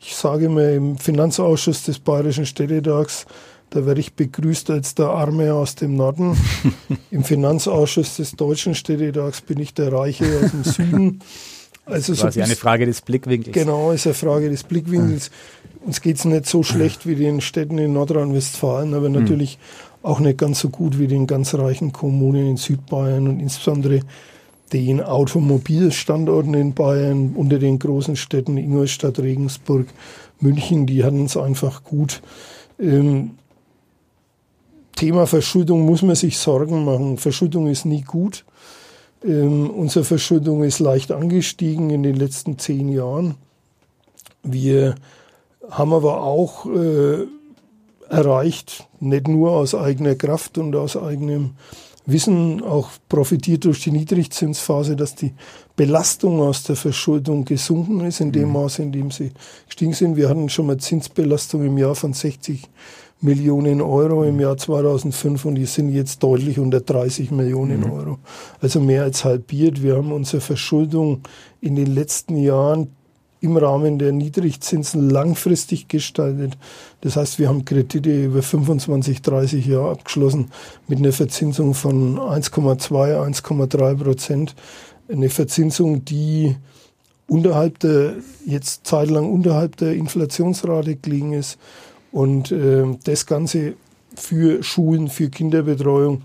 [0.00, 3.26] ich sage mal, im Finanzausschuss des Bayerischen Städtetags.
[3.70, 6.36] Da werde ich begrüßt als der Arme aus dem Norden.
[7.10, 11.20] Im Finanzausschuss des Deutschen Städtetags bin ich der Reiche aus dem Süden.
[11.90, 13.54] Also quasi so eine Frage des Blickwinkels.
[13.54, 15.30] Genau, ist eine Frage des Blickwinkels.
[15.88, 20.06] Uns geht es nicht so schlecht wie den Städten in Nordrhein-Westfalen, aber natürlich mhm.
[20.06, 24.00] auch nicht ganz so gut wie den ganz reichen Kommunen in Südbayern und insbesondere
[24.74, 29.86] den Automobilstandorten in Bayern unter den großen Städten Ingolstadt, Regensburg,
[30.40, 32.20] München, die hatten es einfach gut.
[32.78, 33.30] Ähm,
[34.94, 37.16] Thema Verschuldung muss man sich Sorgen machen.
[37.16, 38.44] Verschuldung ist nie gut.
[39.24, 43.36] Ähm, unsere Verschuldung ist leicht angestiegen in den letzten zehn Jahren.
[44.42, 44.94] Wir
[45.70, 47.26] haben aber auch äh,
[48.08, 51.50] erreicht, nicht nur aus eigener Kraft und aus eigenem
[52.06, 55.34] Wissen, auch profitiert durch die Niedrigzinsphase, dass die
[55.76, 58.54] Belastung aus der Verschuldung gesunken ist, in dem mhm.
[58.54, 59.30] Maße, in dem sie
[59.66, 60.16] gestiegen sind.
[60.16, 62.62] Wir hatten schon mal Zinsbelastung im Jahr von 60
[63.20, 67.90] Millionen Euro im Jahr 2005 und die sind jetzt deutlich unter 30 Millionen mhm.
[67.90, 68.18] Euro.
[68.60, 69.82] Also mehr als halbiert.
[69.82, 71.22] Wir haben unsere Verschuldung
[71.60, 72.96] in den letzten Jahren
[73.40, 76.56] im Rahmen der Niedrigzinsen langfristig gestaltet.
[77.00, 80.50] Das heißt, wir haben Kredite über 25, 30 Jahre abgeschlossen
[80.88, 82.88] mit einer Verzinsung von 1,2,
[83.42, 84.54] 1,3 Prozent.
[85.10, 86.56] Eine Verzinsung, die
[87.28, 91.58] unterhalb der, jetzt zeitlang unterhalb der Inflationsrate gelegen ist.
[92.10, 93.74] Und äh, das Ganze
[94.14, 96.22] für Schulen, für Kinderbetreuung,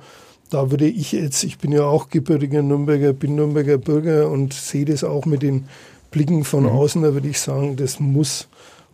[0.49, 4.85] da würde ich jetzt, ich bin ja auch gebürtiger Nürnberger, bin Nürnberger Bürger und sehe
[4.85, 5.65] das auch mit den
[6.13, 6.69] Blicken von mhm.
[6.69, 8.47] außen, da würde ich sagen, das muss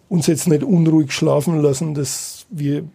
[0.08, 2.86] uns jetzt nicht unruhig schlafen lassen, dass wir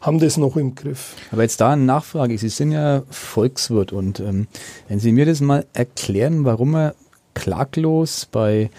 [0.00, 1.14] haben das noch im Griff.
[1.32, 2.38] Aber jetzt da eine Nachfrage.
[2.38, 4.46] Sie sind ja Volkswirt und ähm,
[4.86, 6.94] wenn Sie mir das mal erklären, warum er
[7.34, 8.70] klaglos bei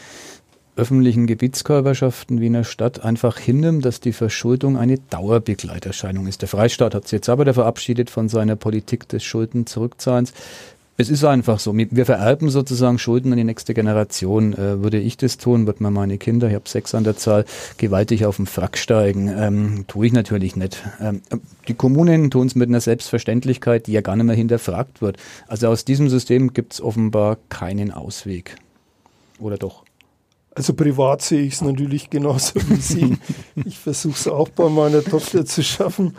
[0.77, 6.41] öffentlichen Gebietskörperschaften wie in der Stadt einfach hinnimmt, dass die Verschuldung eine Dauerbegleiterscheinung ist.
[6.41, 10.33] Der Freistaat hat sich jetzt aber verabschiedet von seiner Politik des Schuldenzurückzahlens.
[10.99, 11.73] Es ist einfach so.
[11.77, 14.51] Wir vererben sozusagen Schulden an die nächste Generation.
[14.51, 17.45] Äh, würde ich das tun, wird man meine Kinder, ich habe sechs an der Zahl,
[17.77, 19.29] gewaltig auf den Frack steigen.
[19.29, 20.83] Ähm, tue ich natürlich nicht.
[20.99, 21.21] Ähm,
[21.69, 25.15] die Kommunen tun es mit einer Selbstverständlichkeit, die ja gar nicht mehr hinterfragt wird.
[25.47, 28.57] Also aus diesem System gibt es offenbar keinen Ausweg.
[29.39, 29.85] Oder doch?
[30.53, 33.17] Also privat sehe ich es natürlich genauso wie Sie.
[33.65, 36.13] ich versuche es auch bei meiner Tochter zu schaffen,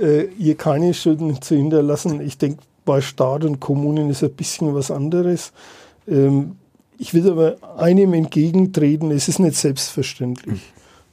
[0.00, 2.22] äh, ihr keine Schulden zu hinterlassen.
[2.22, 5.52] Ich denke, bei Staat und Kommunen ist ein bisschen was anderes.
[6.08, 6.56] Ähm,
[6.98, 10.60] ich will aber einem entgegentreten, es ist nicht selbstverständlich,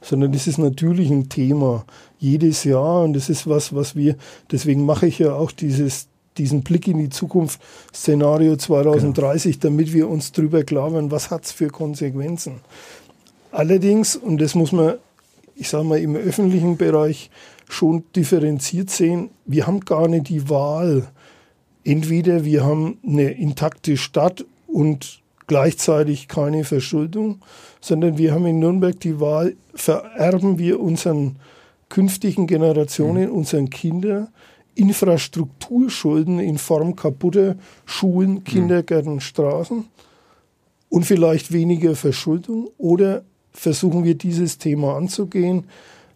[0.00, 1.84] sondern es ist natürlich ein Thema
[2.18, 4.16] jedes Jahr und es ist was, was wir,
[4.52, 6.06] deswegen mache ich ja auch dieses,
[6.38, 7.60] diesen Blick in die Zukunft,
[7.94, 9.70] Szenario 2030, genau.
[9.70, 12.60] damit wir uns darüber klar werden, was hat es für Konsequenzen.
[13.50, 14.94] Allerdings, und das muss man,
[15.56, 17.30] ich sage mal, im öffentlichen Bereich
[17.68, 21.08] schon differenziert sehen, wir haben gar nicht die Wahl,
[21.84, 27.40] entweder wir haben eine intakte Stadt und gleichzeitig keine Verschuldung,
[27.80, 31.36] sondern wir haben in Nürnberg die Wahl, vererben wir unseren
[31.88, 33.34] künftigen Generationen, mhm.
[33.34, 34.28] unseren Kindern,
[34.76, 38.44] Infrastrukturschulden in Form kaputter Schulen, mhm.
[38.44, 39.86] Kindergärten, Straßen
[40.88, 42.70] und vielleicht weniger Verschuldung?
[42.78, 45.64] Oder versuchen wir dieses Thema anzugehen,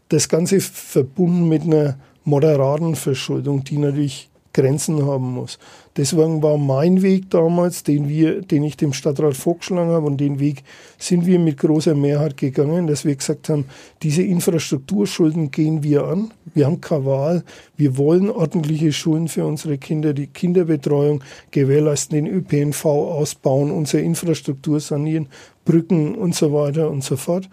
[0.09, 5.59] das Ganze verbunden mit einer moderaten Verschuldung, die natürlich Grenzen haben muss.
[5.97, 10.41] Deswegen war mein Weg damals, den wir, den ich dem Stadtrat vorgeschlagen habe und den
[10.41, 10.65] Weg
[10.99, 13.67] sind wir mit großer Mehrheit gegangen, dass wir gesagt haben,
[14.03, 16.33] diese Infrastrukturschulden gehen wir an.
[16.55, 17.45] Wir haben keine Wahl.
[17.77, 24.81] Wir wollen ordentliche Schulen für unsere Kinder, die Kinderbetreuung gewährleisten, den ÖPNV ausbauen, unsere Infrastruktur
[24.81, 25.29] sanieren,
[25.65, 27.49] Brücken und so weiter und so fort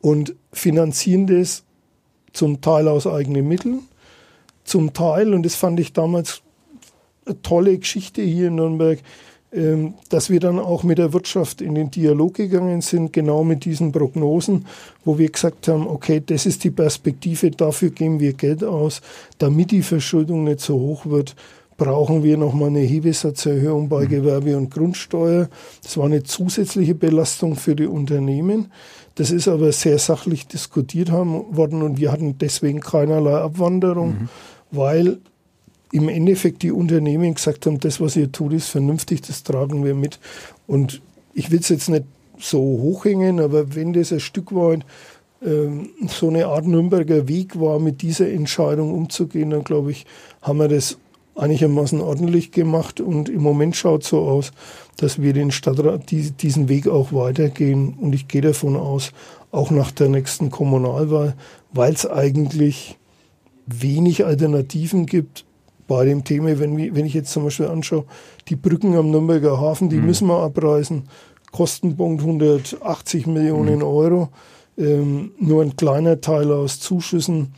[0.00, 1.64] und finanzieren das
[2.32, 3.80] zum Teil aus eigenen Mitteln
[4.68, 6.42] zum Teil, und das fand ich damals
[7.26, 8.98] eine tolle Geschichte hier in Nürnberg,
[9.50, 13.64] ähm, dass wir dann auch mit der Wirtschaft in den Dialog gegangen sind, genau mit
[13.64, 14.66] diesen Prognosen,
[15.04, 19.00] wo wir gesagt haben, okay, das ist die Perspektive, dafür geben wir Geld aus,
[19.38, 21.34] damit die Verschuldung nicht so hoch wird
[21.78, 24.08] brauchen wir nochmal eine Hebesatzerhöhung bei mhm.
[24.08, 25.48] Gewerbe und Grundsteuer.
[25.82, 28.72] Das war eine zusätzliche Belastung für die Unternehmen.
[29.14, 34.08] Das ist aber sehr sachlich diskutiert worden und wir hatten deswegen keinerlei Abwanderung.
[34.08, 34.28] Mhm
[34.70, 35.18] weil
[35.92, 39.94] im Endeffekt die Unternehmen gesagt haben, das, was ihr tut, ist vernünftig, das tragen wir
[39.94, 40.18] mit.
[40.66, 41.00] Und
[41.32, 42.04] ich will es jetzt nicht
[42.38, 44.84] so hochhängen, aber wenn das ein Stück weit
[45.44, 50.04] ähm, so eine Art Nürnberger Weg war, mit dieser Entscheidung umzugehen, dann glaube ich,
[50.42, 50.98] haben wir das
[51.36, 53.00] einigermaßen ordentlich gemacht.
[53.00, 54.52] Und im Moment schaut so aus,
[54.96, 57.94] dass wir den Stadtrat die, diesen Weg auch weitergehen.
[57.94, 59.12] Und ich gehe davon aus,
[59.50, 61.34] auch nach der nächsten Kommunalwahl,
[61.72, 62.98] weil es eigentlich
[63.68, 65.44] wenig Alternativen gibt
[65.86, 68.04] bei dem Thema, wenn, wenn ich jetzt zum Beispiel anschaue,
[68.48, 70.06] die Brücken am Nürnberger Hafen, die mhm.
[70.06, 71.04] müssen wir abreißen.
[71.50, 73.84] Kostenpunkt 180 Millionen mhm.
[73.84, 74.28] Euro.
[74.76, 77.54] Ähm, nur ein kleiner Teil aus Zuschüssen.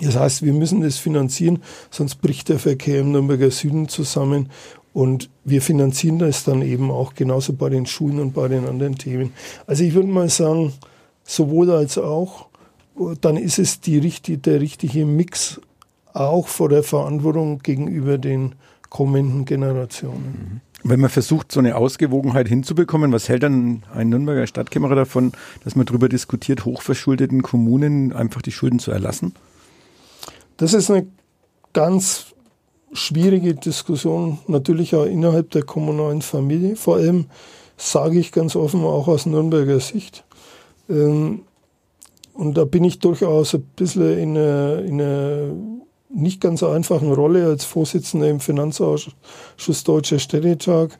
[0.00, 4.50] Das heißt, wir müssen das finanzieren, sonst bricht der Verkehr im Nürnberger Süden zusammen.
[4.92, 8.96] Und wir finanzieren das dann eben auch genauso bei den Schulen und bei den anderen
[8.96, 9.32] Themen.
[9.66, 10.72] Also ich würde mal sagen,
[11.24, 12.48] sowohl als auch
[13.20, 15.60] dann ist es die, der richtige Mix
[16.12, 18.54] auch vor der Verantwortung gegenüber den
[18.88, 20.60] kommenden Generationen.
[20.82, 20.88] Mhm.
[20.88, 25.32] Wenn man versucht, so eine Ausgewogenheit hinzubekommen, was hält dann ein Nürnberger Stadtkämmerer davon,
[25.64, 29.34] dass man darüber diskutiert, hochverschuldeten Kommunen einfach die Schulden zu erlassen?
[30.56, 31.06] Das ist eine
[31.72, 32.26] ganz
[32.92, 36.76] schwierige Diskussion, natürlich auch innerhalb der kommunalen Familie.
[36.76, 37.26] Vor allem
[37.76, 40.24] sage ich ganz offen auch aus Nürnberger Sicht.
[40.88, 41.42] Ähm,
[42.38, 45.52] und da bin ich durchaus ein bisschen in einer, in einer
[46.08, 50.96] nicht ganz einfachen Rolle als Vorsitzender im Finanzausschuss Deutscher Städtetag.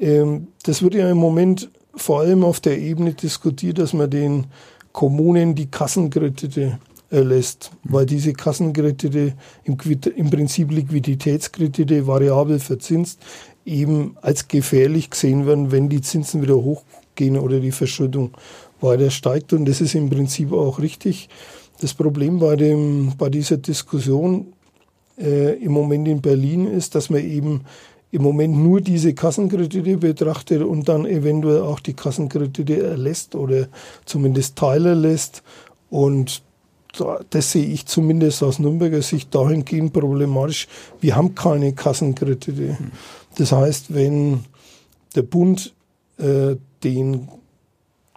[0.00, 4.48] Ähm, das wird ja im Moment vor allem auf der Ebene diskutiert, dass man den
[4.90, 9.76] Kommunen die Kassenkredite erlässt, weil diese Kassenkredite im,
[10.16, 13.20] im Prinzip Liquiditätskredite variabel verzinst
[13.64, 18.32] eben als gefährlich gesehen werden, wenn die Zinsen wieder hochgehen oder die Verschuldung
[18.84, 19.52] weiter steigt.
[19.52, 21.28] Und das ist im Prinzip auch richtig.
[21.80, 24.52] Das Problem bei, dem, bei dieser Diskussion
[25.18, 27.62] äh, im Moment in Berlin ist, dass man eben
[28.12, 33.66] im Moment nur diese Kassenkredite betrachtet und dann eventuell auch die Kassenkredite erlässt oder
[34.04, 35.42] zumindest Teile lässt.
[35.90, 36.42] Und
[37.30, 40.68] das sehe ich zumindest aus Nürnberger Sicht dahingehend problematisch.
[41.00, 42.78] Wir haben keine Kassenkredite.
[43.36, 44.44] Das heißt, wenn
[45.16, 45.74] der Bund
[46.18, 47.28] äh, den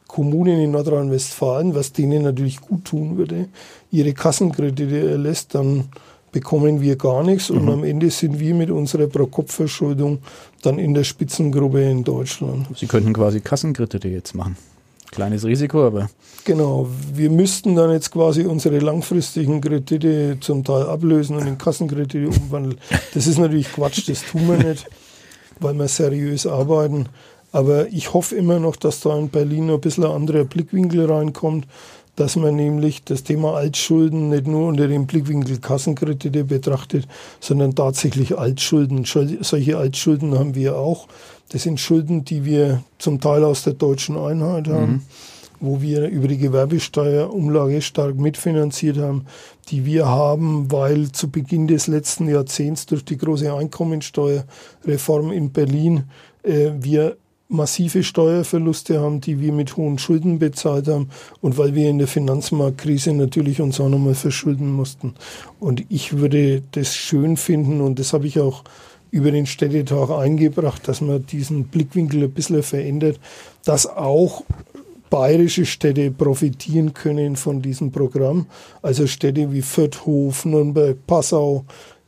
[0.07, 3.47] Kommunen in Nordrhein-Westfalen, was denen natürlich gut tun würde,
[3.91, 5.89] ihre Kassenkredite erlässt, dann
[6.31, 7.69] bekommen wir gar nichts und mhm.
[7.69, 10.19] am Ende sind wir mit unserer Pro-Kopf-Verschuldung
[10.61, 12.67] dann in der Spitzengruppe in Deutschland.
[12.75, 14.57] Sie könnten quasi Kassenkredite jetzt machen.
[15.11, 16.09] Kleines Risiko, aber.
[16.43, 22.27] Genau, wir müssten dann jetzt quasi unsere langfristigen Kredite zum Teil ablösen und in Kassenkredite
[22.27, 22.77] umwandeln.
[23.13, 24.85] Das ist natürlich Quatsch, das tun wir nicht,
[25.59, 27.07] weil wir seriös arbeiten.
[27.51, 31.65] Aber ich hoffe immer noch, dass da in Berlin ein bisschen ein anderer Blickwinkel reinkommt,
[32.15, 37.07] dass man nämlich das Thema Altschulden nicht nur unter dem Blickwinkel Kassenkredite betrachtet,
[37.39, 39.05] sondern tatsächlich Altschulden.
[39.05, 41.07] Solche Altschulden haben wir auch.
[41.49, 44.91] Das sind Schulden, die wir zum Teil aus der deutschen Einheit haben.
[44.91, 45.01] Mhm
[45.59, 49.25] wo wir über die Gewerbesteuerumlage stark mitfinanziert haben,
[49.69, 56.03] die wir haben, weil zu Beginn des letzten Jahrzehnts durch die große Einkommensteuerreform in Berlin
[56.43, 57.17] äh, wir
[57.49, 61.09] massive Steuerverluste haben, die wir mit hohen Schulden bezahlt haben
[61.41, 65.15] und weil wir in der Finanzmarktkrise natürlich uns auch nochmal verschulden mussten.
[65.59, 68.63] Und ich würde das schön finden und das habe ich auch
[69.11, 73.19] über den Städtetag eingebracht, dass man diesen Blickwinkel ein bisschen verändert,
[73.63, 74.43] dass auch
[75.09, 78.47] bayerische Städte profitieren können von diesem Programm.
[78.81, 81.63] Also Städte wie Fürth, Hof, Nürnberg, Passau.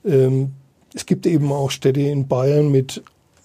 [0.06, 0.52] Ähm,
[0.94, 3.02] es gibt eben auch Städte in Bayern mit,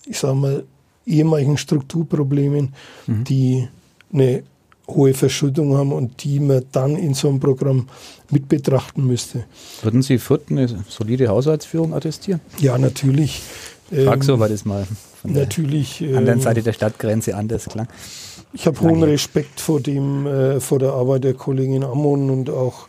[0.07, 0.65] ich sage mal,
[1.07, 2.75] ehemaligen Strukturproblemen,
[3.07, 3.25] mhm.
[3.25, 3.69] die
[4.13, 4.43] eine
[4.89, 7.89] hohe Verschuldung haben und die man dann in so einem Programm
[8.31, 9.45] mit betrachten müsste.
[9.83, 12.41] Würden Sie Fürth eine solide Haushaltsführung attestieren?
[12.59, 13.43] Ja, natürlich.
[13.89, 14.87] Frag ähm, so, weil das mal
[15.21, 17.89] von natürlich, der anderen ähm, Seite der Stadtgrenze anders klang.
[18.53, 22.89] Ich habe hohen Respekt vor dem, äh, vor der Arbeit der Kollegin Ammon und auch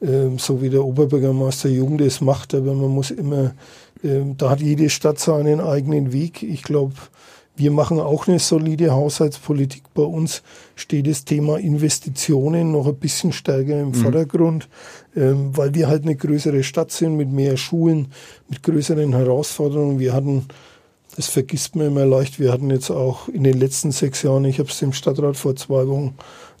[0.00, 3.54] äh, so wie der Oberbürgermeister Jung das macht, aber man muss immer,
[4.02, 6.42] äh, da hat jede Stadt seinen eigenen Weg.
[6.42, 6.94] Ich glaube,
[7.56, 9.84] wir machen auch eine solide Haushaltspolitik.
[9.94, 10.42] Bei uns
[10.74, 13.94] steht das Thema Investitionen noch ein bisschen stärker im mhm.
[13.94, 14.68] Vordergrund,
[15.14, 18.08] ähm, weil wir halt eine größere Stadt sind mit mehr Schulen,
[18.48, 20.00] mit größeren Herausforderungen.
[20.00, 20.46] Wir hatten,
[21.14, 24.58] das vergisst man immer leicht, wir hatten jetzt auch in den letzten sechs Jahren, ich
[24.58, 26.14] habe es dem Stadtrat vor zwei Wochen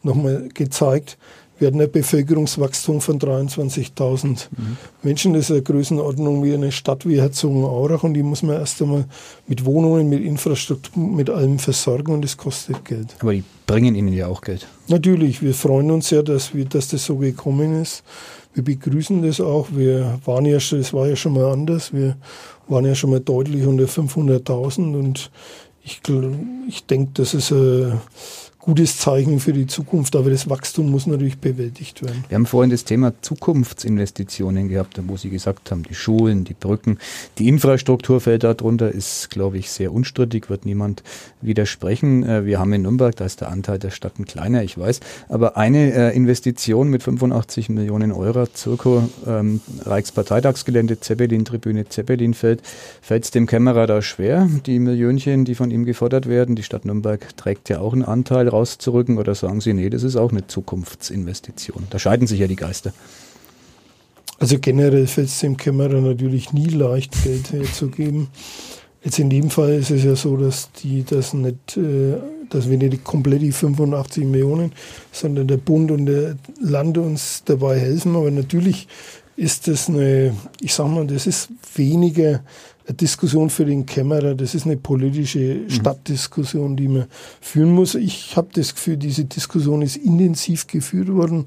[0.04, 1.18] nochmal gezeigt,
[1.64, 4.76] wir hatten ein Bevölkerungswachstum von 23.000 mhm.
[5.02, 5.32] Menschen.
[5.32, 9.06] Das ist eine Größenordnung wie eine Stadt wie Herzogenaurach und die muss man erst einmal
[9.46, 13.16] mit Wohnungen, mit Infrastruktur, mit allem versorgen und das kostet Geld.
[13.20, 14.68] Aber die bringen Ihnen ja auch Geld.
[14.88, 18.04] Natürlich, wir freuen uns sehr, dass, wir, dass das so gekommen ist.
[18.52, 19.68] Wir begrüßen das auch.
[19.72, 21.94] Wir waren ja schon, es war ja schon mal anders.
[21.94, 22.18] Wir
[22.68, 25.30] waren ja schon mal deutlich unter 500.000 und
[25.82, 26.02] ich,
[26.68, 28.02] ich denke, das ist eine
[28.64, 32.24] gutes Zeichen für die Zukunft, aber das Wachstum muss natürlich bewältigt werden.
[32.28, 36.98] Wir haben vorhin das Thema Zukunftsinvestitionen gehabt, wo Sie gesagt haben, die Schulen, die Brücken,
[37.36, 41.02] die Infrastruktur fällt darunter, ist, glaube ich, sehr unstrittig, wird niemand
[41.42, 42.22] widersprechen.
[42.22, 45.00] Äh, wir haben in Nürnberg, da ist der Anteil der Stadt ein kleiner, ich weiß,
[45.28, 52.62] aber eine äh, Investition mit 85 Millionen Euro, Zirko, ähm, Reichsparteitagsgelände, Zeppelin-Tribüne, Zeppelinfeld,
[53.02, 56.56] fällt es dem Kämmerer da schwer, die Millionchen, die von ihm gefordert werden.
[56.56, 60.16] Die Stadt Nürnberg trägt ja auch einen Anteil rauszurücken oder sagen Sie, nee, das ist
[60.16, 61.86] auch eine Zukunftsinvestition?
[61.90, 62.92] Da scheiden sich ja die Geister.
[64.38, 68.28] Also generell fällt es dem Kämmerer natürlich nie leicht, Geld herzugeben.
[69.02, 72.14] Jetzt in dem Fall ist es ja so, dass die das nicht, äh,
[72.48, 74.72] dass wir nicht komplett die 85 Millionen,
[75.12, 78.16] sondern der Bund und der Land uns dabei helfen.
[78.16, 78.88] Aber natürlich
[79.36, 82.42] ist das eine, ich sag mal, das ist weniger
[82.92, 85.70] Diskussion für den Kämmerer, das ist eine politische mhm.
[85.70, 87.06] Stadtdiskussion, die man
[87.40, 87.94] führen muss.
[87.94, 91.46] Ich habe das Gefühl, diese Diskussion ist intensiv geführt worden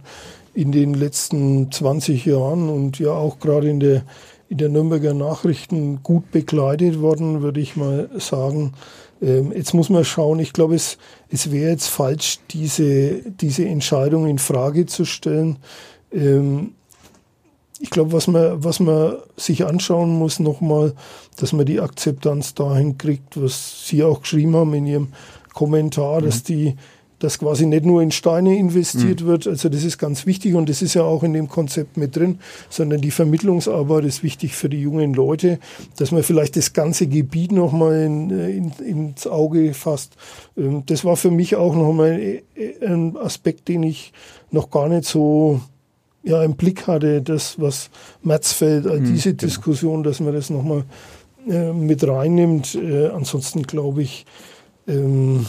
[0.55, 4.03] in den letzten 20 Jahren und ja auch gerade in der,
[4.49, 8.73] in der Nürnberger Nachrichten gut begleitet worden, würde ich mal sagen.
[9.21, 10.97] Ähm, jetzt muss man schauen, ich glaube, es,
[11.29, 15.57] es wäre jetzt falsch, diese, diese Entscheidung in Frage zu stellen.
[16.11, 16.73] Ähm,
[17.79, 20.93] ich glaube, was man, was man sich anschauen muss nochmal,
[21.37, 25.07] dass man die Akzeptanz dahin kriegt, was Sie auch geschrieben haben in Ihrem
[25.53, 26.25] Kommentar, mhm.
[26.25, 26.75] dass die,
[27.19, 29.25] dass quasi nicht nur in Steine investiert mhm.
[29.27, 32.15] wird, also das ist ganz wichtig und das ist ja auch in dem Konzept mit
[32.15, 35.59] drin, sondern die Vermittlungsarbeit ist wichtig für die jungen Leute,
[35.97, 40.15] dass man vielleicht das ganze Gebiet nochmal in, in, ins Auge fasst.
[40.57, 42.41] Ähm, das war für mich auch nochmal
[42.81, 44.13] ein Aspekt, den ich
[44.49, 45.61] noch gar nicht so
[46.27, 47.89] ja im Blick hatte, das, was
[48.21, 50.83] Metzfeld, all mhm, diese mhm, Diskussion, dass man das nochmal
[51.47, 52.75] äh, mit reinnimmt.
[52.75, 54.25] Äh, ansonsten glaube ich,
[54.87, 55.45] ähm,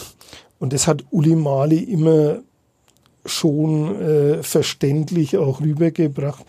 [0.59, 2.39] und das hat Uli Mali immer
[3.25, 6.45] schon äh, verständlich auch rübergebracht.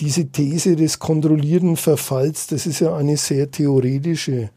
[0.00, 4.50] Diese These des kontrollierten Verfalls, das ist ja eine sehr theoretische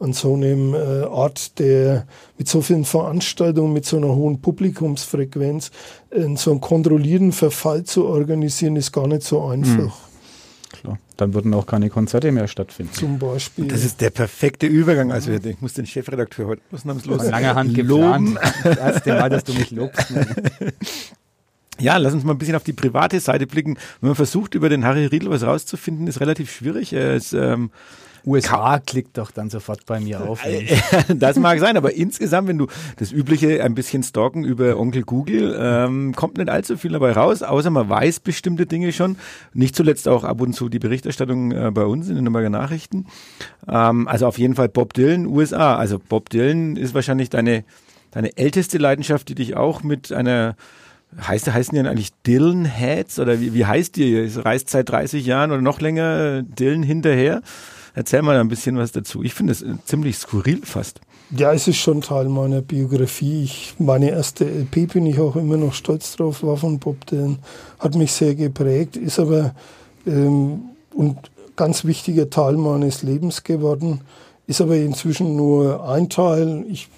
[0.00, 2.06] an so einem äh, Ort, der
[2.38, 5.70] mit so vielen Veranstaltungen, mit so einer hohen Publikumsfrequenz,
[6.10, 9.76] äh, so einen kontrollierten Verfall zu organisieren, ist gar nicht so einfach.
[9.78, 9.92] Mhm.
[10.72, 10.98] Klar.
[11.16, 12.94] Dann würden auch keine Konzerte mehr stattfinden.
[12.94, 13.68] Zum Beispiel.
[13.68, 15.12] Das ist der perfekte Übergang.
[15.12, 18.38] Also ich muss den Chefredakteur heute ausnahmslos Von langer Hand loben.
[18.64, 20.12] Das erste Mal, dass du mich lobst.
[21.80, 23.78] Ja, lass uns mal ein bisschen auf die private Seite blicken.
[24.00, 26.92] Wenn man versucht, über den Harry Riedl was rauszufinden, ist relativ schwierig.
[26.92, 27.70] Er ist ähm,
[28.26, 30.42] USA klickt doch dann sofort bei mir auf.
[31.14, 35.56] das mag sein, aber insgesamt, wenn du das übliche ein bisschen stalken über Onkel Google,
[35.58, 39.16] ähm, kommt nicht allzu viel dabei raus, außer man weiß bestimmte Dinge schon.
[39.54, 43.06] Nicht zuletzt auch ab und zu die Berichterstattung äh, bei uns in den Nürnberger Nachrichten.
[43.68, 45.76] Ähm, also auf jeden Fall Bob Dylan, USA.
[45.76, 47.64] Also Bob Dylan ist wahrscheinlich deine,
[48.10, 50.56] deine älteste Leidenschaft, die dich auch mit einer
[51.26, 54.16] Heißt, heißen die eigentlich Dylan Heads oder wie, wie heißt die?
[54.16, 57.42] Es reist seit 30 Jahren oder noch länger Dylan hinterher.
[57.94, 59.22] Erzähl mal ein bisschen was dazu.
[59.22, 61.00] Ich finde es äh, ziemlich skurril fast.
[61.36, 63.44] Ja, es ist schon Teil meiner Biografie.
[63.44, 67.38] Ich, meine erste LP bin ich auch immer noch stolz drauf, war von Bob Dylan.
[67.78, 69.54] Hat mich sehr geprägt, ist aber
[70.06, 70.62] ähm,
[70.92, 71.18] und
[71.56, 74.00] ganz wichtiger Teil meines Lebens geworden,
[74.46, 76.64] ist aber inzwischen nur ein Teil.
[76.68, 76.88] Ich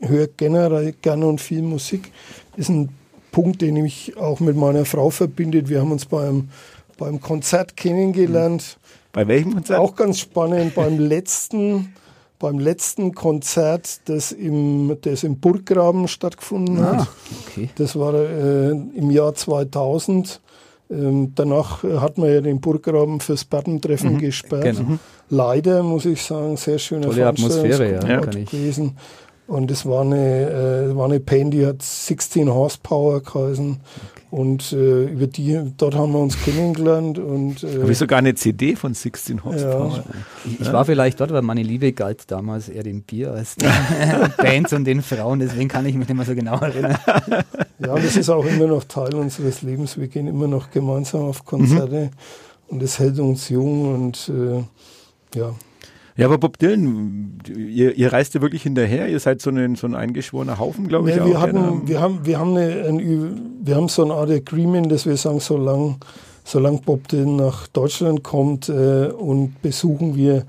[0.00, 2.12] höre generell gerne und viel Musik.
[2.56, 2.88] Ist ein
[3.32, 5.68] Punkt, den mich auch mit meiner Frau verbindet.
[5.68, 6.48] Wir haben uns beim,
[6.96, 8.78] beim Konzert kennengelernt.
[9.12, 9.78] Bei welchem Konzert?
[9.80, 10.74] Auch ganz spannend.
[10.74, 11.94] beim letzten,
[12.38, 17.08] beim letzten Konzert, das im, das im Burggraben stattgefunden Ah, hat.
[17.48, 17.70] okay.
[17.76, 20.40] Das war äh, im Jahr 2000.
[20.90, 24.62] Ähm, danach hat man ja den Burggraben fürs Battentreffen gesperrt.
[24.78, 24.98] genau.
[25.28, 28.96] Leider, muss ich sagen, sehr schöne Tolle Atmosphäre, ja, ich- gewesen.
[29.46, 33.78] Und es war eine, äh, war eine Pain, die hat 16 Horsepower geheißen.
[34.30, 37.18] Und äh, über die, dort haben wir uns kennengelernt.
[37.18, 40.04] Und, äh, Habe ich sogar eine CD von 16 Horsepower.
[40.44, 43.70] Ich, ich war vielleicht dort, weil meine Liebe galt damals eher dem Bier als den
[44.36, 46.98] Bands und den Frauen, deswegen kann ich mich nicht mehr so genau erinnern.
[47.78, 49.98] Ja, das ist auch immer noch Teil unseres Lebens.
[49.98, 52.10] Wir gehen immer noch gemeinsam auf Konzerte
[52.66, 55.54] und das hält uns jung und äh, ja.
[56.18, 59.86] Ja, aber Bob Dylan, ihr, ihr reist ja wirklich hinterher, ihr seid so ein, so
[59.86, 61.16] ein eingeschworener Haufen, glaube ich.
[61.16, 64.90] ja wir, hatten, wir, haben, wir, haben eine, ein, wir haben so eine Art Agreement,
[64.90, 65.96] dass wir sagen, solange
[66.42, 70.44] solang Bob Dylan nach Deutschland kommt äh, und besuchen wir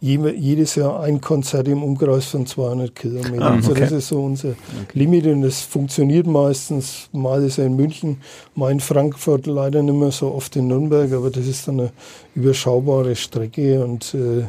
[0.00, 3.42] je, jedes Jahr ein Konzert im Umkreis von 200 Kilometern.
[3.42, 3.80] Ah, Also okay.
[3.80, 4.54] das ist so unser
[4.92, 7.08] Limit und das funktioniert meistens.
[7.12, 8.20] Mal ist er in München,
[8.54, 11.92] mal in Frankfurt, leider nicht mehr so oft in Nürnberg, aber das ist dann eine
[12.34, 14.44] überschaubare Strecke und äh,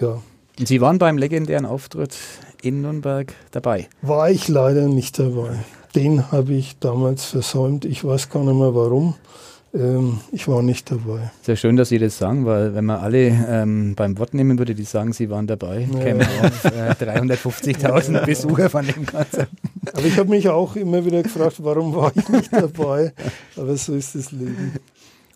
[0.00, 0.20] ja,
[0.58, 2.16] Und Sie waren beim legendären Auftritt
[2.62, 3.88] in Nürnberg dabei.
[4.02, 5.50] war ich leider nicht dabei.
[5.94, 7.84] Den habe ich damals versäumt.
[7.84, 9.14] Ich weiß gar nicht mehr warum.
[9.72, 11.30] Ähm, ich war nicht dabei.
[11.42, 14.74] Sehr schön, dass Sie das sagen, weil wenn man alle ähm, beim Wort nehmen würde,
[14.74, 15.98] die sagen, sie waren dabei, Ja.
[16.00, 19.48] kämen auf äh, 350.000 Besucher von dem Konzert.
[19.92, 23.12] Aber ich habe mich auch immer wieder gefragt, warum war ich nicht dabei.
[23.56, 24.72] Aber so ist das Leben.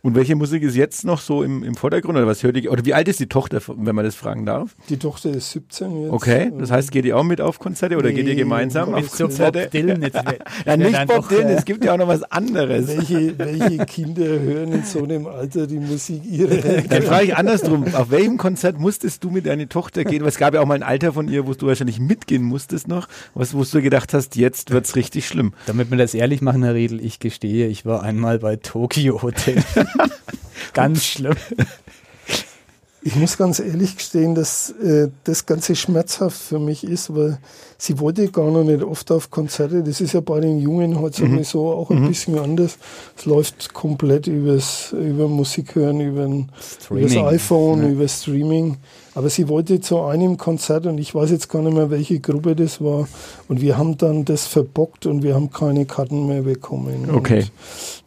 [0.08, 2.16] Und welche Musik ist jetzt noch so im, im Vordergrund?
[2.16, 2.72] Oder was hört ihr?
[2.72, 4.74] Oder wie alt ist die Tochter, wenn man das fragen darf?
[4.88, 6.12] Die Tochter ist 17 jetzt.
[6.14, 9.10] Okay, das heißt, geht ihr auch mit auf Konzerte oder geht ihr Nee, gemeinsam auf
[9.10, 9.68] Konzerte?
[9.70, 10.16] Dylan jetzt.
[10.64, 12.88] Ja, nicht Bob Dylan, es gibt ja auch noch was anderes.
[12.88, 16.56] welche, welche Kinder hören in so einem Alter die Musik ihrer
[16.88, 20.22] Dann frage ich andersrum, auf welchem Konzert musstest du mit deiner Tochter gehen?
[20.22, 22.88] Weil es gab ja auch mal ein Alter von ihr, wo du wahrscheinlich mitgehen musstest
[22.88, 25.52] noch, was, wo du gedacht hast, jetzt wird's richtig schlimm.
[25.66, 29.62] Damit wir das ehrlich machen, Herr Riedel, ich gestehe, ich war einmal bei Tokyo Hotel.
[30.74, 31.34] Ganz schlimm.
[33.00, 37.38] Ich muss ganz ehrlich gestehen, dass äh, das Ganze schmerzhaft für mich ist, weil
[37.78, 39.82] sie wollte gar noch nicht oft auf Konzerte.
[39.82, 42.76] Das ist ja bei den Jungen heute sowieso auch ein bisschen anders.
[43.16, 46.50] Es läuft komplett übers, über Musik hören, über, ein,
[46.90, 47.88] über das iPhone, Ja.
[47.88, 48.76] über Streaming.
[49.18, 52.54] Aber sie wollte zu einem Konzert und ich weiß jetzt gar nicht mehr, welche Gruppe
[52.54, 53.08] das war.
[53.48, 57.10] Und wir haben dann das verbockt und wir haben keine Karten mehr bekommen.
[57.12, 57.40] Okay.
[57.40, 57.50] Und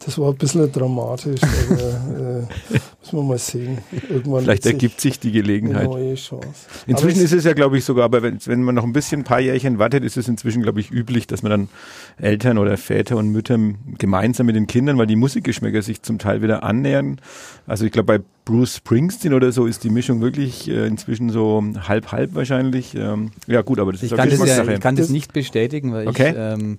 [0.06, 3.76] das war ein bisschen dramatisch, aber äh, müssen wir mal sehen.
[4.08, 5.84] Irgendwann Vielleicht ergibt sich die Gelegenheit.
[5.84, 6.48] neue Chance.
[6.86, 9.20] Inzwischen Aber ist es ja, glaube ich, sogar, aber wenn, wenn man noch ein bisschen
[9.20, 11.68] ein paar Jährchen wartet, ist es inzwischen, glaube ich, üblich, dass man dann
[12.16, 13.58] Eltern oder Väter und Mütter
[13.98, 17.20] gemeinsam mit den Kindern, weil die Musikgeschmäcker sich zum Teil wieder annähern.
[17.66, 21.62] Also ich glaube, bei Bruce Springsteen oder so ist die Mischung wirklich äh, inzwischen so
[21.86, 22.94] halb-halb wahrscheinlich.
[22.94, 25.92] Ähm, ja gut, aber das Ich ist kann, das, ja, ich kann das nicht bestätigen,
[25.92, 26.30] weil Okay.
[26.30, 26.78] ich ähm,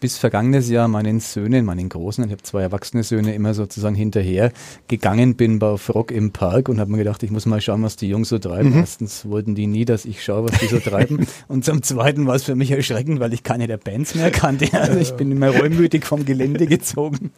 [0.00, 4.50] bis vergangenes Jahr meinen Söhnen, meinen Großen, ich habe zwei erwachsene Söhne, immer sozusagen hinterher
[4.88, 7.94] gegangen bin bei Rock im Park und habe mir gedacht, ich muss mal schauen, was
[7.94, 8.74] die Jungs so treiben.
[8.74, 11.24] Erstens wollten die nie, dass ich schaue, was die so treiben.
[11.46, 14.66] Und zum Zweiten war es für mich erschreckend, weil ich keine der Bands mehr kannte.
[14.72, 17.30] Also ich bin immer reumütig vom Gelände gezogen.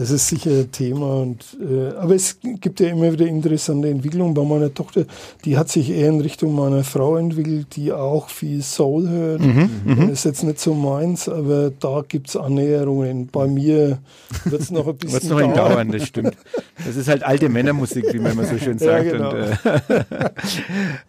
[0.00, 1.16] Das ist sicher ein Thema.
[1.20, 4.32] Und, äh, aber es gibt ja immer wieder interessante Entwicklungen.
[4.32, 5.04] Bei meiner Tochter,
[5.44, 9.42] die hat sich eher in Richtung meiner Frau entwickelt, die auch viel Soul hört.
[9.42, 9.68] Mhm,
[10.08, 13.26] Das ist jetzt nicht so meins, aber da gibt es Annäherungen.
[13.30, 13.98] Bei mir
[14.46, 16.34] wird es noch ein bisschen Wird noch ein dauern, das stimmt.
[16.86, 19.10] Das ist halt alte Männermusik, wie man immer so schön Ja, sagt.
[19.10, 19.30] genau.
[19.32, 20.30] und, äh,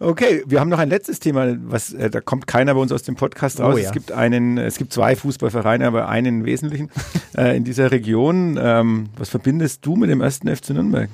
[0.00, 3.04] okay, wir haben noch ein letztes Thema, was äh, da kommt keiner bei uns aus
[3.04, 3.74] dem Podcast raus.
[3.74, 3.86] Oh ja.
[3.86, 6.90] Es gibt einen, es gibt zwei Fußballvereine, aber einen im Wesentlichen
[7.38, 8.58] äh, in dieser Region.
[8.62, 8.81] Ähm,
[9.16, 11.10] was verbindest du mit dem ersten FC Nürnberg?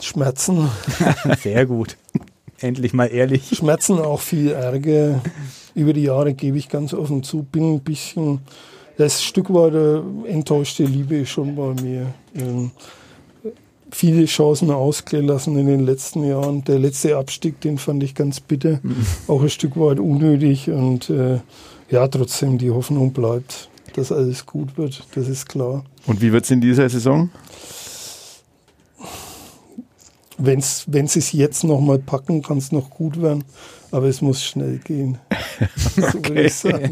[0.00, 0.68] Schmerzen.
[1.42, 1.96] Sehr gut.
[2.58, 3.48] Endlich mal ehrlich.
[3.56, 5.20] Schmerzen, auch viel Ärger.
[5.74, 8.40] Über die Jahre gebe ich ganz offen zu, bin ein bisschen,
[8.98, 9.74] das Stück weit
[10.26, 12.14] enttäuschte Liebe schon bei mir.
[12.34, 12.70] Ähm,
[13.90, 16.64] viele Chancen ausgelassen in den letzten Jahren.
[16.64, 18.80] Der letzte Abstieg, den fand ich ganz bitter,
[19.28, 21.40] auch ein Stück weit unnötig und äh,
[21.90, 25.84] ja, trotzdem die Hoffnung bleibt, dass alles gut wird, das ist klar.
[26.06, 27.30] Und wie wird's in dieser Saison?
[30.38, 33.44] Wenn sie es jetzt nochmal packen, kann es noch gut werden,
[33.92, 35.18] aber es muss schnell gehen.
[35.94, 36.90] So ich sagen.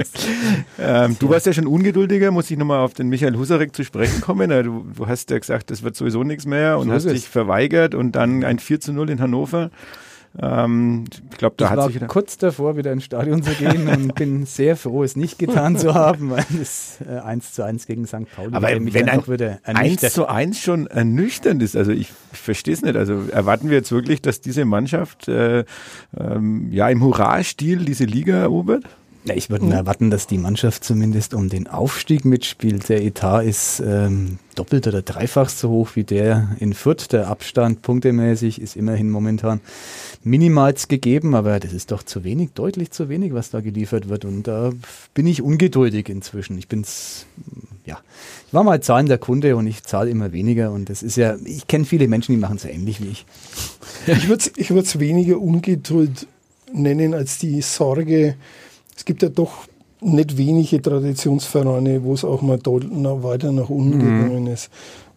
[0.79, 4.21] Ähm, du warst ja schon ungeduldiger, muss ich nochmal auf den Michael Husarek zu sprechen
[4.21, 4.51] kommen.
[4.51, 7.25] Du, du hast ja gesagt, das wird sowieso nichts mehr und So hast dich es.
[7.25, 9.71] verweigert und dann ein 4 zu 0 in Hannover.
[10.39, 13.89] Ähm, ich glaube, da ich hat war sich kurz davor, wieder ins Stadion zu gehen
[13.89, 17.87] und bin sehr froh, es nicht getan zu haben, weil es äh, 1 zu 1
[17.87, 18.31] gegen St.
[18.35, 20.13] Pauli aber wenn ein wieder 1 ernüchtert.
[20.13, 22.97] zu 1 schon ernüchternd ist, also ich, ich verstehe es nicht.
[22.97, 25.65] Also erwarten wir jetzt wirklich, dass diese Mannschaft äh,
[26.17, 28.85] ähm, ja im Hurra-Stil diese Liga erobert?
[29.25, 32.89] Ja, ich würde erwarten, dass die Mannschaft zumindest um den Aufstieg mitspielt.
[32.89, 37.13] Der Etat ist ähm, doppelt oder dreifach so hoch wie der in Fürth.
[37.13, 39.61] Der Abstand punktemäßig ist immerhin momentan
[40.25, 44.25] minimals gegeben, aber das ist doch zu wenig, deutlich zu wenig, was da geliefert wird.
[44.25, 44.71] Und da
[45.13, 46.57] bin ich ungeduldig inzwischen.
[46.57, 47.27] Ich bin's,
[47.85, 47.99] ja,
[48.47, 50.73] ich war mal zahlender Kunde und ich zahle immer weniger.
[50.73, 53.27] Und das ist ja, ich kenne viele Menschen, die machen es so ähnlich wie ich.
[54.07, 56.27] Ich würde es ich weniger Ungeduld
[56.73, 58.37] nennen als die Sorge.
[59.01, 59.65] Es gibt ja doch
[60.03, 64.69] nicht wenige Traditionsvereine, wo es auch mal weiter nach unten gegangen ist.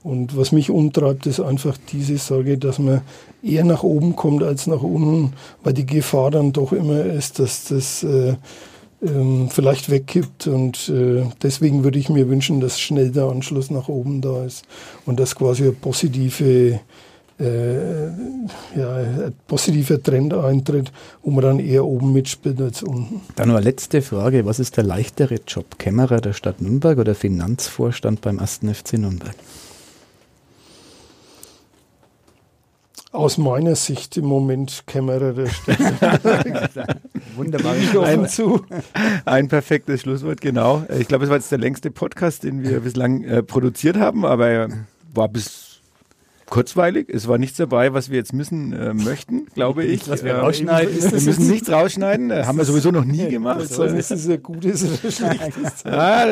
[0.03, 3.01] Und was mich umtreibt, ist einfach diese Sorge, dass man
[3.43, 5.34] eher nach oben kommt als nach unten,
[5.65, 8.36] weil die Gefahr dann doch immer ist, dass das äh,
[9.05, 10.47] ähm, vielleicht wegkippt.
[10.47, 14.63] Und äh, deswegen würde ich mir wünschen, dass schnell der Anschluss nach oben da ist
[15.05, 16.79] und dass quasi eine positive
[17.43, 20.91] äh, ja, ein positiver Trend eintritt,
[21.21, 23.21] wo man dann eher oben mitspielt als unten.
[23.35, 24.45] Dann nur letzte Frage.
[24.45, 25.77] Was ist der leichtere Job?
[25.77, 28.61] Kämmerer der Stadt Nürnberg oder Finanzvorstand beim 1.
[28.73, 29.35] FC Nürnberg?
[33.11, 36.19] Aus meiner Sicht im Moment Kämmerer der Stadt.
[37.35, 37.75] Wunderbar.
[38.27, 38.65] Zu.
[39.25, 40.83] Ein perfektes Schlusswort, genau.
[40.97, 44.47] Ich glaube, es war jetzt der längste Podcast, den wir bislang äh, produziert haben, aber
[44.47, 44.69] er
[45.13, 45.62] war bis
[46.53, 47.09] kurzweilig.
[47.09, 50.07] Es war nichts dabei, was wir jetzt missen äh, möchten, glaube ich.
[50.07, 50.93] Was wir Äh, rausschneiden.
[50.95, 52.29] Wir müssen nichts rausschneiden.
[52.29, 53.67] Äh, haben wir sowieso noch nie gemacht.
[53.67, 55.83] Sagen, ist es ein gutes oder schlechtes?
[55.85, 56.27] Ah,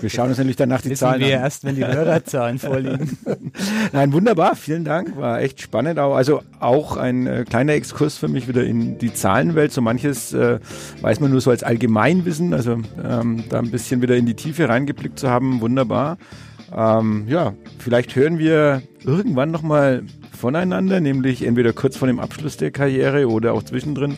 [0.00, 1.42] wir schauen uns natürlich danach die Wissen Zahlen wir an.
[1.44, 3.16] erst, wenn die Hörerzahlen vorliegen.
[3.92, 5.16] Nein, wunderbar, vielen Dank.
[5.16, 6.00] War echt spannend.
[6.00, 9.70] Auch- Also auch ein äh, kleiner Exkurs für mich wieder in die Zahlenwelt.
[9.72, 10.58] So manches äh,
[11.02, 12.52] weiß man nur so als Allgemeinwissen.
[12.52, 16.18] Also ähm, da ein bisschen wieder in die Tiefe reingeblickt zu haben, wunderbar.
[16.74, 20.02] Ähm, ja, vielleicht hören wir irgendwann nochmal
[20.38, 24.12] voneinander, nämlich entweder kurz vor dem Abschluss der Karriere oder auch zwischendrin.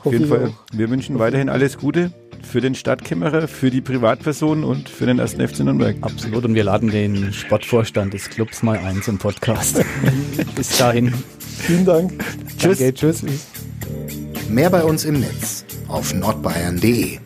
[0.00, 0.64] Auf Hoffe jeden Fall, auch.
[0.72, 5.46] wir wünschen weiterhin alles Gute für den Stadtkämmerer, für die Privatperson und für den ersten
[5.46, 5.96] FC Nürnberg.
[6.00, 6.44] Absolut.
[6.44, 9.84] Und wir laden den Sportvorstand des Clubs mal ein zum Podcast.
[10.56, 11.12] Bis dahin.
[11.38, 12.12] Vielen Dank.
[12.58, 12.78] Tschüss.
[12.78, 13.22] Danke, tschüss.
[14.48, 17.18] Mehr bei uns im Netz auf nordbayern.de.